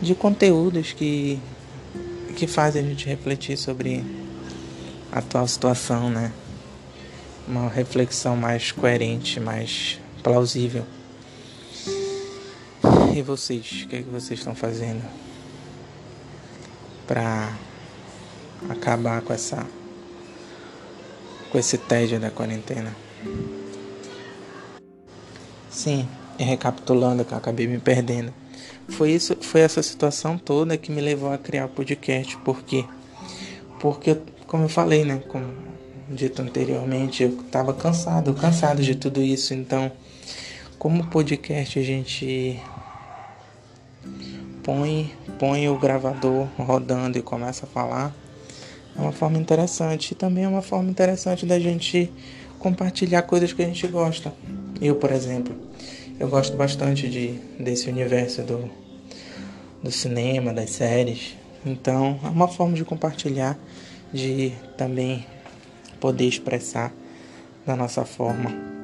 de 0.00 0.14
conteúdos 0.14 0.92
que 0.92 1.38
que 2.34 2.46
fazem 2.46 2.84
a 2.84 2.88
gente 2.88 3.06
refletir 3.06 3.58
sobre 3.58 4.04
a 5.12 5.18
atual 5.18 5.46
situação, 5.46 6.08
né? 6.08 6.32
Uma 7.46 7.68
reflexão 7.68 8.36
mais 8.36 8.70
coerente, 8.70 9.40
mais 9.40 9.98
plausível. 10.22 10.86
E 13.14 13.22
vocês, 13.22 13.82
o 13.84 13.88
que, 13.88 13.96
é 13.96 14.02
que 14.02 14.08
vocês 14.08 14.38
estão 14.38 14.54
fazendo 14.54 15.02
para 17.06 17.52
acabar 18.68 19.20
com 19.22 19.32
essa 19.32 19.66
com 21.50 21.58
esse 21.58 21.76
tédio 21.76 22.20
da 22.20 22.30
quarentena? 22.30 22.94
Sim, 25.70 26.08
recapitulando 26.44 27.24
que 27.24 27.32
eu 27.32 27.38
acabei 27.38 27.66
me 27.66 27.78
perdendo. 27.78 28.32
Foi 28.88 29.10
isso, 29.10 29.36
foi 29.40 29.60
essa 29.60 29.82
situação 29.82 30.38
toda 30.38 30.76
que 30.76 30.90
me 30.90 31.00
levou 31.00 31.32
a 31.32 31.38
criar 31.38 31.66
o 31.66 31.68
podcast, 31.68 32.36
por 32.38 32.62
quê? 32.62 32.84
Porque 33.80 34.16
como 34.46 34.64
eu 34.64 34.68
falei, 34.68 35.04
né, 35.04 35.22
como 35.28 35.46
dito 36.08 36.40
anteriormente, 36.40 37.22
eu 37.22 37.40
estava 37.40 37.74
cansado, 37.74 38.32
cansado 38.34 38.82
de 38.82 38.94
tudo 38.94 39.20
isso, 39.20 39.52
então 39.52 39.92
como 40.78 41.06
podcast 41.06 41.78
a 41.78 41.82
gente 41.82 42.60
põe, 44.62 45.12
põe 45.38 45.68
o 45.68 45.78
gravador 45.78 46.46
rodando 46.56 47.18
e 47.18 47.22
começa 47.22 47.66
a 47.66 47.68
falar, 47.68 48.14
é 48.96 49.00
uma 49.00 49.12
forma 49.12 49.38
interessante. 49.38 50.12
E 50.12 50.14
também 50.14 50.44
é 50.44 50.48
uma 50.48 50.60
forma 50.60 50.90
interessante 50.90 51.46
da 51.46 51.58
gente 51.58 52.12
compartilhar 52.58 53.22
coisas 53.22 53.52
que 53.52 53.62
a 53.62 53.66
gente 53.66 53.86
gosta. 53.86 54.32
Eu, 54.80 54.96
por 54.96 55.10
exemplo, 55.10 55.54
eu 56.18 56.28
gosto 56.28 56.56
bastante 56.56 57.08
de, 57.08 57.32
desse 57.58 57.88
universo 57.88 58.42
do, 58.42 58.70
do 59.82 59.90
cinema, 59.90 60.52
das 60.52 60.70
séries. 60.70 61.36
Então, 61.64 62.18
é 62.24 62.28
uma 62.28 62.48
forma 62.48 62.74
de 62.74 62.84
compartilhar, 62.84 63.58
de 64.12 64.52
também 64.76 65.26
poder 66.00 66.26
expressar 66.26 66.92
da 67.66 67.76
nossa 67.76 68.04
forma 68.04 68.78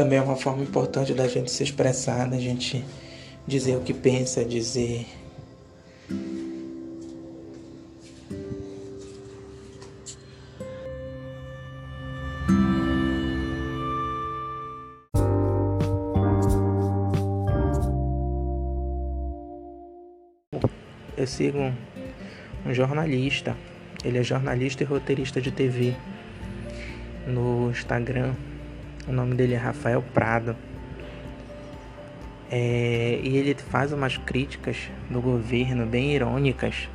também 0.00 0.18
é 0.18 0.22
uma 0.22 0.36
forma 0.36 0.62
importante 0.62 1.12
da 1.12 1.28
gente 1.28 1.50
se 1.50 1.62
expressar, 1.62 2.26
da 2.26 2.38
gente 2.38 2.82
dizer 3.46 3.76
o 3.76 3.80
que 3.80 3.92
pensa, 3.92 4.42
dizer. 4.42 5.06
Eu 21.20 21.26
sigo 21.26 21.58
um, 21.58 21.74
um 22.64 22.72
jornalista, 22.72 23.54
ele 24.02 24.16
é 24.16 24.22
jornalista 24.22 24.82
e 24.82 24.86
roteirista 24.86 25.38
de 25.38 25.50
TV 25.50 25.94
no 27.26 27.70
Instagram 27.70 28.32
o 29.06 29.12
nome 29.12 29.34
dele 29.34 29.52
é 29.52 29.58
Rafael 29.58 30.02
Prado. 30.14 30.56
É, 32.50 33.20
e 33.22 33.36
ele 33.36 33.54
faz 33.54 33.92
umas 33.92 34.16
críticas 34.16 34.88
do 35.10 35.20
governo 35.20 35.84
bem 35.84 36.14
irônicas. 36.14 36.88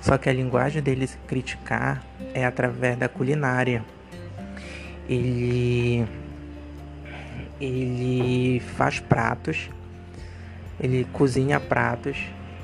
Só 0.00 0.16
que 0.16 0.30
a 0.30 0.32
linguagem 0.32 0.80
dele 0.80 1.06
criticar 1.26 2.02
é 2.32 2.46
através 2.46 2.96
da 2.96 3.06
culinária. 3.06 3.84
Ele 5.06 6.06
ele 7.60 8.60
faz 8.60 8.98
pratos, 8.98 9.68
ele 10.80 11.06
cozinha 11.12 11.60
pratos 11.60 12.16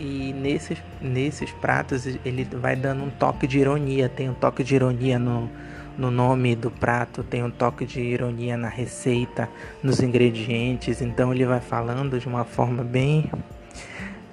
e 0.05 0.35
nesses, 0.35 0.77
nesses 1.01 1.51
pratos 1.51 2.07
ele 2.07 2.45
vai 2.45 2.77
dando 2.77 3.05
um 3.05 3.11
toque 3.11 3.47
de 3.47 3.59
ironia, 3.59 4.07
tem 4.07 4.29
um 4.29 4.35
toque 4.35 4.63
de 4.63 4.75
ironia 4.75 5.19
no, 5.19 5.49
no 5.97 6.11
nome 6.11 6.55
do 6.55 6.71
prato, 6.71 7.23
tem 7.23 7.43
um 7.43 7.51
toque 7.51 7.87
de 7.87 8.01
ironia 8.01 8.55
na 8.57 8.69
receita, 8.69 9.49
nos 9.83 10.03
ingredientes, 10.03 11.01
então 11.01 11.33
ele 11.33 11.47
vai 11.47 11.61
falando 11.61 12.21
de 12.21 12.29
uma 12.29 12.45
forma 12.45 12.85
bem 12.85 13.31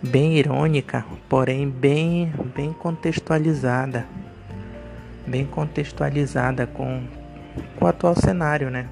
bem 0.03 0.37
irônica, 0.37 1.05
porém 1.29 1.69
bem 1.69 2.33
bem 2.53 2.73
contextualizada. 2.73 4.05
Bem 5.25 5.45
contextualizada 5.45 6.67
com, 6.67 7.03
com 7.77 7.85
o 7.85 7.87
atual 7.87 8.15
cenário, 8.15 8.69
né? 8.69 8.87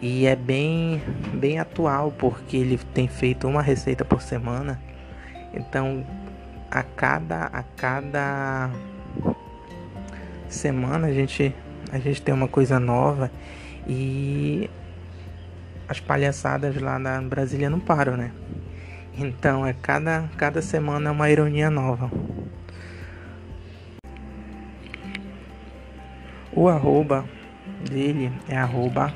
E 0.00 0.26
é 0.26 0.34
bem 0.34 1.02
bem 1.34 1.58
atual 1.58 2.10
porque 2.16 2.56
ele 2.56 2.78
tem 2.94 3.06
feito 3.06 3.46
uma 3.46 3.60
receita 3.60 4.04
por 4.04 4.22
semana. 4.22 4.80
Então, 5.52 6.04
a 6.70 6.82
cada 6.82 7.46
a 7.46 7.62
cada 7.76 8.70
semana 10.48 11.06
a 11.06 11.12
gente 11.12 11.54
a 11.90 11.98
gente 11.98 12.20
tem 12.20 12.34
uma 12.34 12.48
coisa 12.48 12.78
nova 12.78 13.30
e 13.86 14.68
as 15.88 15.98
palhaçadas 16.00 16.76
lá 16.76 16.98
na 16.98 17.20
Brasília 17.22 17.70
não 17.70 17.80
param, 17.80 18.16
né? 18.16 18.30
Então 19.16 19.66
é 19.66 19.72
cada 19.72 20.28
cada 20.36 20.60
semana 20.60 21.08
é 21.08 21.12
uma 21.12 21.30
ironia 21.30 21.70
nova. 21.70 22.10
O 26.52 26.68
arroba 26.68 27.24
dele 27.88 28.32
é 28.48 28.56
arroba 28.56 29.14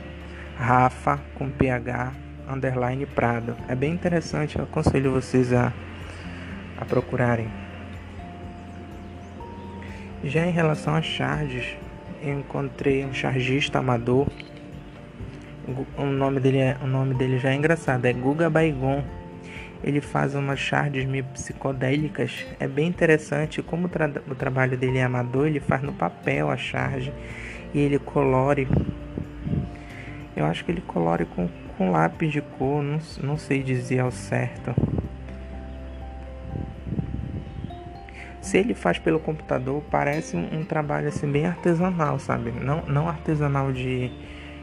Rafa 0.57 1.21
com 1.35 1.51
PH 1.51 2.13
underline 2.49 3.05
Prado. 3.05 3.57
É 3.69 3.75
bem 3.75 3.93
interessante, 3.93 4.59
eu 4.59 4.65
aconselho 4.65 5.13
vocês 5.13 5.53
a, 5.53 5.73
a 6.83 6.85
procurarem. 6.85 7.49
Já 10.23 10.47
em 10.47 10.51
relação 10.51 10.95
a 10.95 11.03
charges, 11.03 11.77
eu 12.23 12.39
encontrei 12.39 13.05
um 13.05 13.15
chargista 13.15 13.79
amador. 13.79 14.29
O 15.97 16.05
nome 16.05 16.41
dele, 16.41 16.59
é, 16.59 16.77
o 16.83 16.87
nome 16.87 17.15
dele 17.15 17.39
já 17.39 17.51
é 17.51 17.55
engraçado, 17.55 18.05
é 18.05 18.13
Guga 18.13 18.51
Baigon. 18.51 19.03
Ele 19.83 20.01
faz 20.01 20.35
umas 20.35 20.61
charges 20.61 21.05
meio 21.05 21.25
psicodélicas. 21.25 22.45
É 22.61 22.69
bem 22.69 22.87
interessante 22.89 23.63
como 23.63 23.87
o, 23.87 23.89
tra 23.89 24.11
o 24.29 24.35
trabalho 24.35 24.77
dele 24.77 24.99
é 24.99 25.05
amador, 25.05 25.47
ele 25.47 25.61
faz 25.61 25.83
no 25.83 25.93
papel 25.93 26.51
a 26.51 26.57
charge 26.57 27.13
e 27.75 27.81
ele 27.81 27.99
colore. 27.99 28.69
Eu 30.37 30.47
acho 30.47 30.65
que 30.65 30.71
ele 30.71 30.83
colore 30.83 31.25
com, 31.25 31.49
com 31.77 31.91
lápis 31.91 32.31
de 32.31 32.41
cor, 32.41 32.83
não, 32.83 32.99
não 33.23 33.37
sei 33.37 33.63
dizer 33.63 34.01
ao 34.01 34.11
certo. 34.13 34.73
Se 38.43 38.59
ele 38.59 38.75
faz 38.75 38.99
pelo 38.99 39.21
computador, 39.21 39.81
parece 39.89 40.37
um, 40.37 40.59
um 40.59 40.65
trabalho 40.65 41.07
assim 41.09 41.31
bem 41.31 41.47
artesanal, 41.47 42.19
sabe? 42.19 42.51
Não, 42.51 42.83
não 42.87 43.09
artesanal 43.09 43.73
de, 43.73 44.11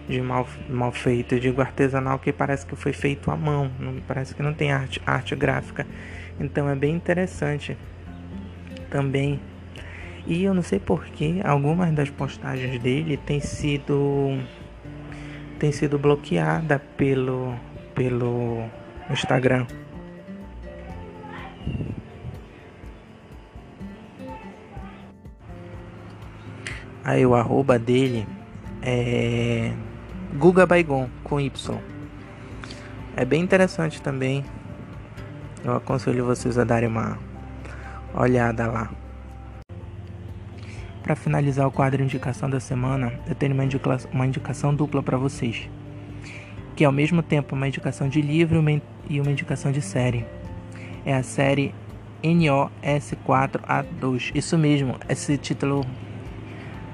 de 0.08 0.22
mal, 0.22 0.46
mal 0.70 0.92
feito, 0.92 1.36
eu 1.36 1.40
digo 1.40 1.62
artesanal 1.62 2.20
que 2.20 2.34
parece 2.34 2.66
que 2.66 2.76
foi 2.76 2.92
feito 2.92 3.32
à 3.32 3.38
mão, 3.38 3.72
não, 3.80 3.96
parece 4.06 4.36
que 4.36 4.44
não 4.44 4.54
tem 4.54 4.74
arte, 4.74 5.02
arte 5.06 5.34
gráfica. 5.34 5.88
Então 6.38 6.70
é 6.70 6.76
bem 6.76 6.94
interessante 6.94 7.78
também. 8.90 9.40
E 10.28 10.44
eu 10.44 10.54
não 10.54 10.62
sei 10.62 10.78
porquê, 10.78 11.40
algumas 11.42 11.90
das 11.94 12.10
postagens 12.10 12.78
dele 12.82 13.16
tem 13.16 13.40
sido 13.40 14.38
tem 15.58 15.72
sido 15.72 15.98
bloqueada 15.98 16.80
pelo 16.98 17.56
pelo 17.96 18.66
Instagram. 19.10 19.66
Aí 27.10 27.26
o 27.26 27.34
arroba 27.34 27.80
dele 27.80 28.28
é 28.84 29.74
Guga 30.36 30.68
Baigon 30.68 31.10
com 31.24 31.40
Y. 31.40 31.80
É 33.18 33.26
bem 33.26 33.42
interessante 33.42 34.00
também. 34.00 34.46
Eu 35.66 35.76
aconselho 35.76 36.24
vocês 36.24 36.60
a 36.60 36.64
darem 36.64 36.88
uma 36.88 37.18
olhada 38.14 38.68
lá. 38.68 38.92
Para 41.02 41.16
finalizar 41.16 41.66
o 41.66 41.72
quadro 41.72 42.04
indicação 42.04 42.48
da 42.48 42.60
semana, 42.60 43.12
eu 43.28 43.34
tenho 43.34 43.56
uma, 43.56 43.64
indica 43.64 43.98
uma 44.14 44.28
indicação 44.28 44.76
dupla 44.76 45.02
para 45.02 45.18
vocês, 45.18 45.68
que 46.76 46.84
é 46.84 46.86
ao 46.86 46.94
mesmo 46.94 47.24
tempo 47.24 47.56
uma 47.56 47.68
indicação 47.68 48.08
de 48.08 48.22
livro 48.22 48.64
e 49.10 49.20
uma 49.20 49.32
indicação 49.32 49.72
de 49.72 49.82
série. 49.82 50.28
É 51.04 51.16
a 51.16 51.24
série 51.24 51.74
NOS4A2. 52.24 54.32
Isso 54.36 54.60
mesmo, 54.60 54.96
esse 55.10 55.40
título 55.40 55.84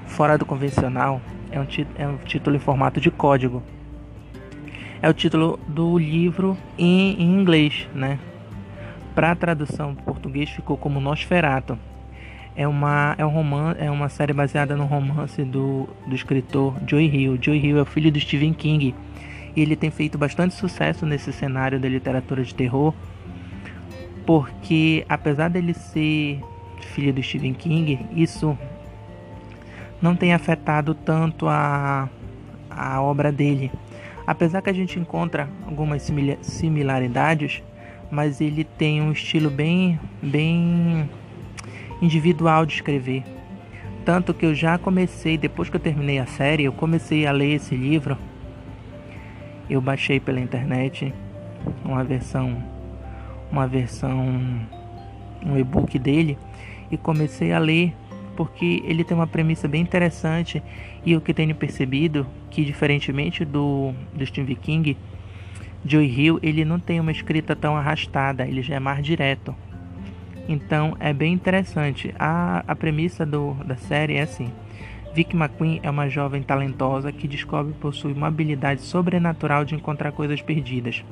fora 0.06 0.38
do 0.38 0.46
convencional 0.46 1.20
é 1.50 1.60
um, 1.60 1.66
é 1.96 2.06
um 2.08 2.16
título 2.18 2.56
em 2.56 2.58
formato 2.58 3.00
de 3.00 3.10
código. 3.10 3.62
É 5.00 5.08
o 5.08 5.14
título 5.14 5.58
do 5.68 5.98
livro 5.98 6.56
em, 6.78 7.20
em 7.20 7.38
inglês, 7.38 7.86
né? 7.94 8.18
Para 9.14 9.32
a 9.32 9.36
tradução 9.36 9.92
em 9.92 9.94
português 9.94 10.50
ficou 10.50 10.76
como 10.76 11.00
Nosferato. 11.00 11.78
É 12.54 12.66
uma, 12.66 13.14
é, 13.18 13.24
um 13.24 13.28
romance, 13.28 13.80
é 13.80 13.90
uma 13.90 14.08
série 14.08 14.32
baseada 14.32 14.74
no 14.74 14.86
romance 14.86 15.42
do, 15.44 15.86
do 16.06 16.14
escritor 16.14 16.74
Joy 16.86 17.04
Hill. 17.04 17.38
Joy 17.40 17.58
Hill 17.58 17.78
é 17.78 17.82
o 17.82 17.86
filho 17.86 18.10
do 18.10 18.18
Stephen 18.18 18.54
King. 18.54 18.94
E 19.54 19.60
ele 19.60 19.76
tem 19.76 19.90
feito 19.90 20.16
bastante 20.16 20.54
sucesso 20.54 21.04
nesse 21.04 21.32
cenário 21.32 21.78
da 21.78 21.88
literatura 21.88 22.42
de 22.42 22.54
terror. 22.54 22.94
Porque 24.24 25.04
apesar 25.08 25.48
dele 25.48 25.74
ser 25.74 26.40
filho 26.80 27.12
do 27.12 27.22
Stephen 27.22 27.52
King, 27.52 28.06
isso 28.14 28.58
não 30.00 30.14
tem 30.14 30.32
afetado 30.32 30.94
tanto 30.94 31.48
a, 31.48 32.08
a 32.70 33.00
obra 33.00 33.32
dele. 33.32 33.70
Apesar 34.26 34.60
que 34.60 34.70
a 34.70 34.72
gente 34.72 34.98
encontra 34.98 35.48
algumas 35.64 36.10
similaridades, 36.42 37.62
mas 38.10 38.40
ele 38.40 38.64
tem 38.64 39.00
um 39.00 39.12
estilo 39.12 39.50
bem, 39.50 39.98
bem 40.22 41.08
individual 42.00 42.66
de 42.66 42.74
escrever. 42.74 43.24
Tanto 44.04 44.32
que 44.32 44.46
eu 44.46 44.54
já 44.54 44.78
comecei, 44.78 45.36
depois 45.36 45.68
que 45.68 45.76
eu 45.76 45.80
terminei 45.80 46.18
a 46.18 46.26
série, 46.26 46.64
eu 46.64 46.72
comecei 46.72 47.26
a 47.26 47.32
ler 47.32 47.54
esse 47.54 47.74
livro. 47.74 48.16
Eu 49.68 49.80
baixei 49.80 50.20
pela 50.20 50.38
internet 50.38 51.12
uma 51.84 52.04
versão, 52.04 52.62
uma 53.50 53.66
versão, 53.66 54.24
um 55.44 55.58
e-book 55.58 55.98
dele 55.98 56.38
e 56.90 56.96
comecei 56.96 57.52
a 57.52 57.58
ler 57.58 57.94
porque 58.36 58.82
ele 58.84 59.02
tem 59.02 59.16
uma 59.16 59.26
premissa 59.26 59.66
bem 59.66 59.80
interessante 59.80 60.62
e 61.04 61.16
o 61.16 61.20
que 61.20 61.32
tenho 61.32 61.54
percebido 61.54 62.26
que 62.50 62.64
diferentemente 62.64 63.44
do, 63.44 63.92
do 64.14 64.24
Stephen 64.26 64.56
King, 64.56 64.96
Joy 65.84 66.06
Hill 66.06 66.38
ele 66.42 66.64
não 66.64 66.78
tem 66.78 67.00
uma 67.00 67.12
escrita 67.12 67.56
tão 67.56 67.76
arrastada, 67.76 68.46
ele 68.46 68.62
já 68.62 68.76
é 68.76 68.80
mais 68.80 69.04
direto. 69.04 69.54
Então 70.48 70.96
é 71.00 71.12
bem 71.12 71.32
interessante. 71.32 72.14
A, 72.18 72.62
a 72.66 72.76
premissa 72.76 73.26
do, 73.26 73.54
da 73.64 73.76
série 73.76 74.14
é 74.14 74.22
assim: 74.22 74.52
Vic 75.14 75.34
McQueen 75.34 75.80
é 75.82 75.90
uma 75.90 76.08
jovem 76.08 76.42
talentosa 76.42 77.10
que 77.10 77.26
descobre 77.26 77.72
possui 77.74 78.12
uma 78.12 78.28
habilidade 78.28 78.82
sobrenatural 78.82 79.64
de 79.64 79.74
encontrar 79.74 80.12
coisas 80.12 80.40
perdidas. 80.40 81.04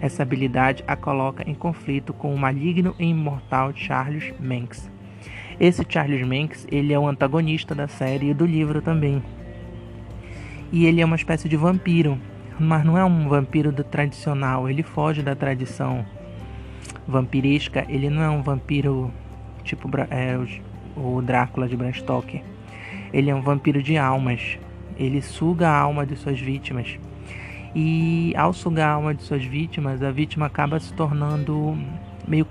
Essa 0.00 0.22
habilidade 0.22 0.82
a 0.86 0.96
coloca 0.96 1.48
em 1.48 1.54
conflito 1.54 2.12
com 2.12 2.34
o 2.34 2.38
maligno 2.38 2.94
e 2.98 3.04
imortal 3.04 3.72
Charles 3.74 4.32
Manx. 4.40 4.91
Esse 5.62 5.86
Charles 5.88 6.26
Manx, 6.26 6.66
ele 6.72 6.92
é 6.92 6.98
o 6.98 7.06
antagonista 7.06 7.72
da 7.72 7.86
série 7.86 8.30
e 8.30 8.34
do 8.34 8.44
livro 8.44 8.82
também. 8.82 9.22
E 10.72 10.86
ele 10.86 11.00
é 11.00 11.04
uma 11.04 11.14
espécie 11.14 11.48
de 11.48 11.56
vampiro, 11.56 12.18
mas 12.58 12.84
não 12.84 12.98
é 12.98 13.04
um 13.04 13.28
vampiro 13.28 13.72
tradicional, 13.84 14.68
ele 14.68 14.82
foge 14.82 15.22
da 15.22 15.36
tradição 15.36 16.04
vampiresca, 17.06 17.86
ele 17.88 18.10
não 18.10 18.22
é 18.22 18.28
um 18.28 18.42
vampiro 18.42 19.12
tipo 19.62 19.88
é, 20.10 20.36
o 20.96 21.22
Drácula 21.22 21.68
de 21.68 21.76
Bram 21.76 21.92
Stoker. 21.92 22.42
Ele 23.12 23.30
é 23.30 23.34
um 23.34 23.40
vampiro 23.40 23.80
de 23.80 23.96
almas. 23.96 24.58
Ele 24.96 25.22
suga 25.22 25.68
a 25.68 25.78
alma 25.78 26.04
de 26.04 26.16
suas 26.16 26.40
vítimas. 26.40 26.98
E 27.72 28.34
ao 28.36 28.52
sugar 28.52 28.88
a 28.88 28.94
alma 28.94 29.14
de 29.14 29.22
suas 29.22 29.44
vítimas, 29.44 30.02
a 30.02 30.10
vítima 30.10 30.46
acaba 30.46 30.80
se 30.80 30.92
tornando 30.92 31.78
meio, 32.26 32.48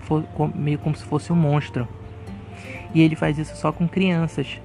meio 0.55 0.79
como 0.79 0.95
se 0.95 1.03
fosse 1.03 1.33
um 1.33 1.35
monstro. 1.35 1.85
E 2.93 3.01
ele 3.01 3.15
faz 3.15 3.37
isso 3.37 3.55
só 3.55 3.71
com 3.71 3.87
crianças. 3.87 4.59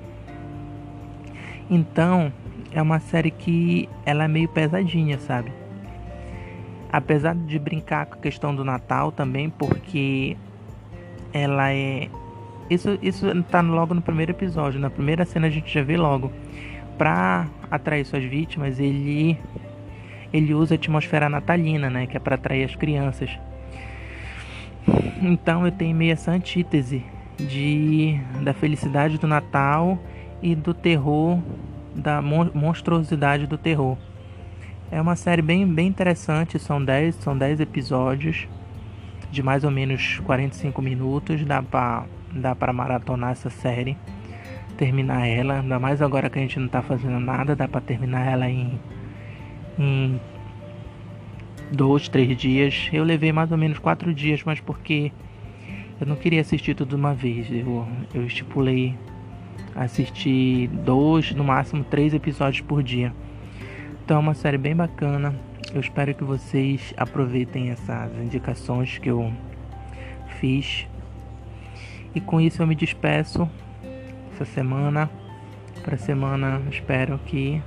Então, 1.71 2.33
é 2.73 2.81
uma 2.83 3.01
série 3.01 3.31
que 3.31 3.89
ela 4.05 4.25
é 4.25 4.29
meio 4.29 4.49
pesadinha, 4.49 5.19
sabe? 5.19 5.53
Apesar 6.93 7.35
de 7.35 7.59
brincar 7.59 8.07
com 8.07 8.15
a 8.15 8.19
questão 8.19 8.55
do 8.55 8.65
Natal 8.65 9.11
também, 9.11 9.51
porque 9.51 10.37
ela 11.33 11.73
é 11.73 12.09
isso 12.69 12.99
isso 13.01 13.43
tá 13.45 13.61
logo 13.61 13.95
no 13.95 14.03
primeiro 14.03 14.33
episódio, 14.33 14.81
na 14.81 14.91
primeira 14.91 15.25
cena 15.25 15.47
a 15.47 15.51
gente 15.51 15.73
já 15.73 15.83
vê 15.83 15.97
logo. 15.97 16.33
Pra 16.99 17.47
atrair 17.71 18.05
suas 18.07 18.25
vítimas, 18.25 18.81
ele 18.81 19.39
ele 20.33 20.55
usa 20.55 20.75
a 20.75 20.77
atmosfera 20.77 21.29
natalina, 21.29 21.89
né, 21.89 22.07
que 22.07 22.17
é 22.17 22.21
para 22.21 22.35
atrair 22.35 22.65
as 22.65 22.75
crianças. 22.75 23.31
Então 25.23 25.65
eu 25.65 25.73
tenho 25.73 25.97
meio 25.97 26.13
essa 26.13 26.31
antítese 26.31 27.05
de 27.39 28.21
da 28.43 28.55
felicidade 28.55 29.19
do 29.19 29.27
Natal 29.27 29.99
e 30.43 30.55
do 30.55 30.73
terror, 30.73 31.39
da 31.95 32.21
monstruosidade 32.23 33.47
do 33.47 33.59
terror. 33.59 33.97
É 34.91 35.01
uma 35.01 35.17
série 35.17 35.43
bem, 35.43 35.67
bem 35.67 35.89
interessante, 35.89 36.59
são 36.59 36.83
10 36.83 37.17
são 37.17 37.37
10 37.37 37.61
episódios 37.61 38.47
de 39.31 39.43
mais 39.43 39.65
ou 39.65 39.71
menos 39.71 40.21
45 40.21 40.81
minutos, 40.81 41.45
dá 41.45 41.63
para 41.63 42.05
dá 42.33 42.55
para 42.55 42.73
maratonar 42.73 43.33
essa 43.33 43.51
série, 43.51 43.97
terminar 44.77 45.27
ela, 45.27 45.61
ainda 45.61 45.79
mais 45.79 46.03
agora 46.03 46.29
que 46.29 46.39
a 46.39 46.43
gente 46.43 46.59
não 46.59 46.69
tá 46.69 46.83
fazendo 46.83 47.19
nada, 47.19 47.57
dá 47.57 47.67
para 47.67 47.81
terminar 47.81 48.27
ela 48.27 48.49
em 48.49 48.79
em 49.79 50.21
dois, 51.71 52.09
três 52.09 52.37
dias. 52.37 52.89
Eu 52.93 53.05
levei 53.05 53.33
mais 53.33 53.51
ou 53.51 53.59
menos 53.59 53.79
quatro 53.79 54.15
dias, 54.15 54.43
mas 54.45 54.61
porque 54.61 55.13
eu 56.01 56.07
não 56.07 56.17
queria 56.17 56.41
assistir 56.41 56.75
tudo 56.75 56.91
de 56.91 56.95
uma 56.97 57.15
vez. 57.15 57.51
Eu, 57.51 57.87
eu 58.15 58.27
estipulei 58.27 58.97
assistir 59.75 60.69
dois, 60.69 61.33
no 61.33 61.45
máximo 61.45 61.85
três 61.85 62.13
episódios 62.15 62.61
por 62.67 62.83
dia. 62.83 63.13
Então 64.05 64.19
é 64.19 64.21
uma 64.21 64.35
série 64.35 64.59
bem 64.59 64.75
bacana. 64.75 65.35
Eu 65.75 65.81
espero 65.81 66.15
que 66.15 66.23
vocês 66.23 66.95
aproveitem 66.97 67.71
essas 67.71 68.13
indicações 68.19 68.99
que 68.99 69.11
eu 69.11 69.33
fiz. 70.39 70.87
E 72.15 72.21
com 72.21 72.41
isso 72.41 72.63
eu 72.63 72.67
me 72.67 72.75
despeço 72.75 73.49
essa 74.33 74.45
semana. 74.45 75.11
Para 75.83 75.97
semana 75.97 76.63
espero 76.71 77.19
que 77.27 77.63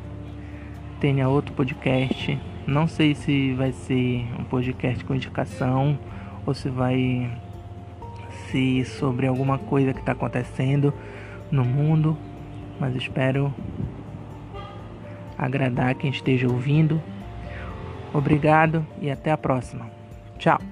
tenha 0.99 1.27
outro 1.27 1.53
podcast. 1.53 2.39
Não 2.67 2.87
sei 2.87 3.15
se 3.15 3.53
vai 3.53 3.71
ser 3.71 4.27
um 4.39 4.43
podcast 4.43 5.03
com 5.03 5.15
indicação 5.15 5.97
ou 6.45 6.53
se 6.53 6.69
vai 6.69 7.29
se 8.51 8.85
sobre 8.85 9.27
alguma 9.27 9.57
coisa 9.57 9.93
que 9.93 9.99
está 9.99 10.11
acontecendo 10.11 10.93
no 11.51 11.63
mundo, 11.63 12.17
mas 12.79 12.95
espero 12.95 13.53
agradar 15.37 15.95
quem 15.95 16.09
esteja 16.09 16.47
ouvindo. 16.47 17.01
Obrigado 18.13 18.85
e 19.01 19.09
até 19.09 19.31
a 19.31 19.37
próxima. 19.37 19.89
Tchau. 20.37 20.68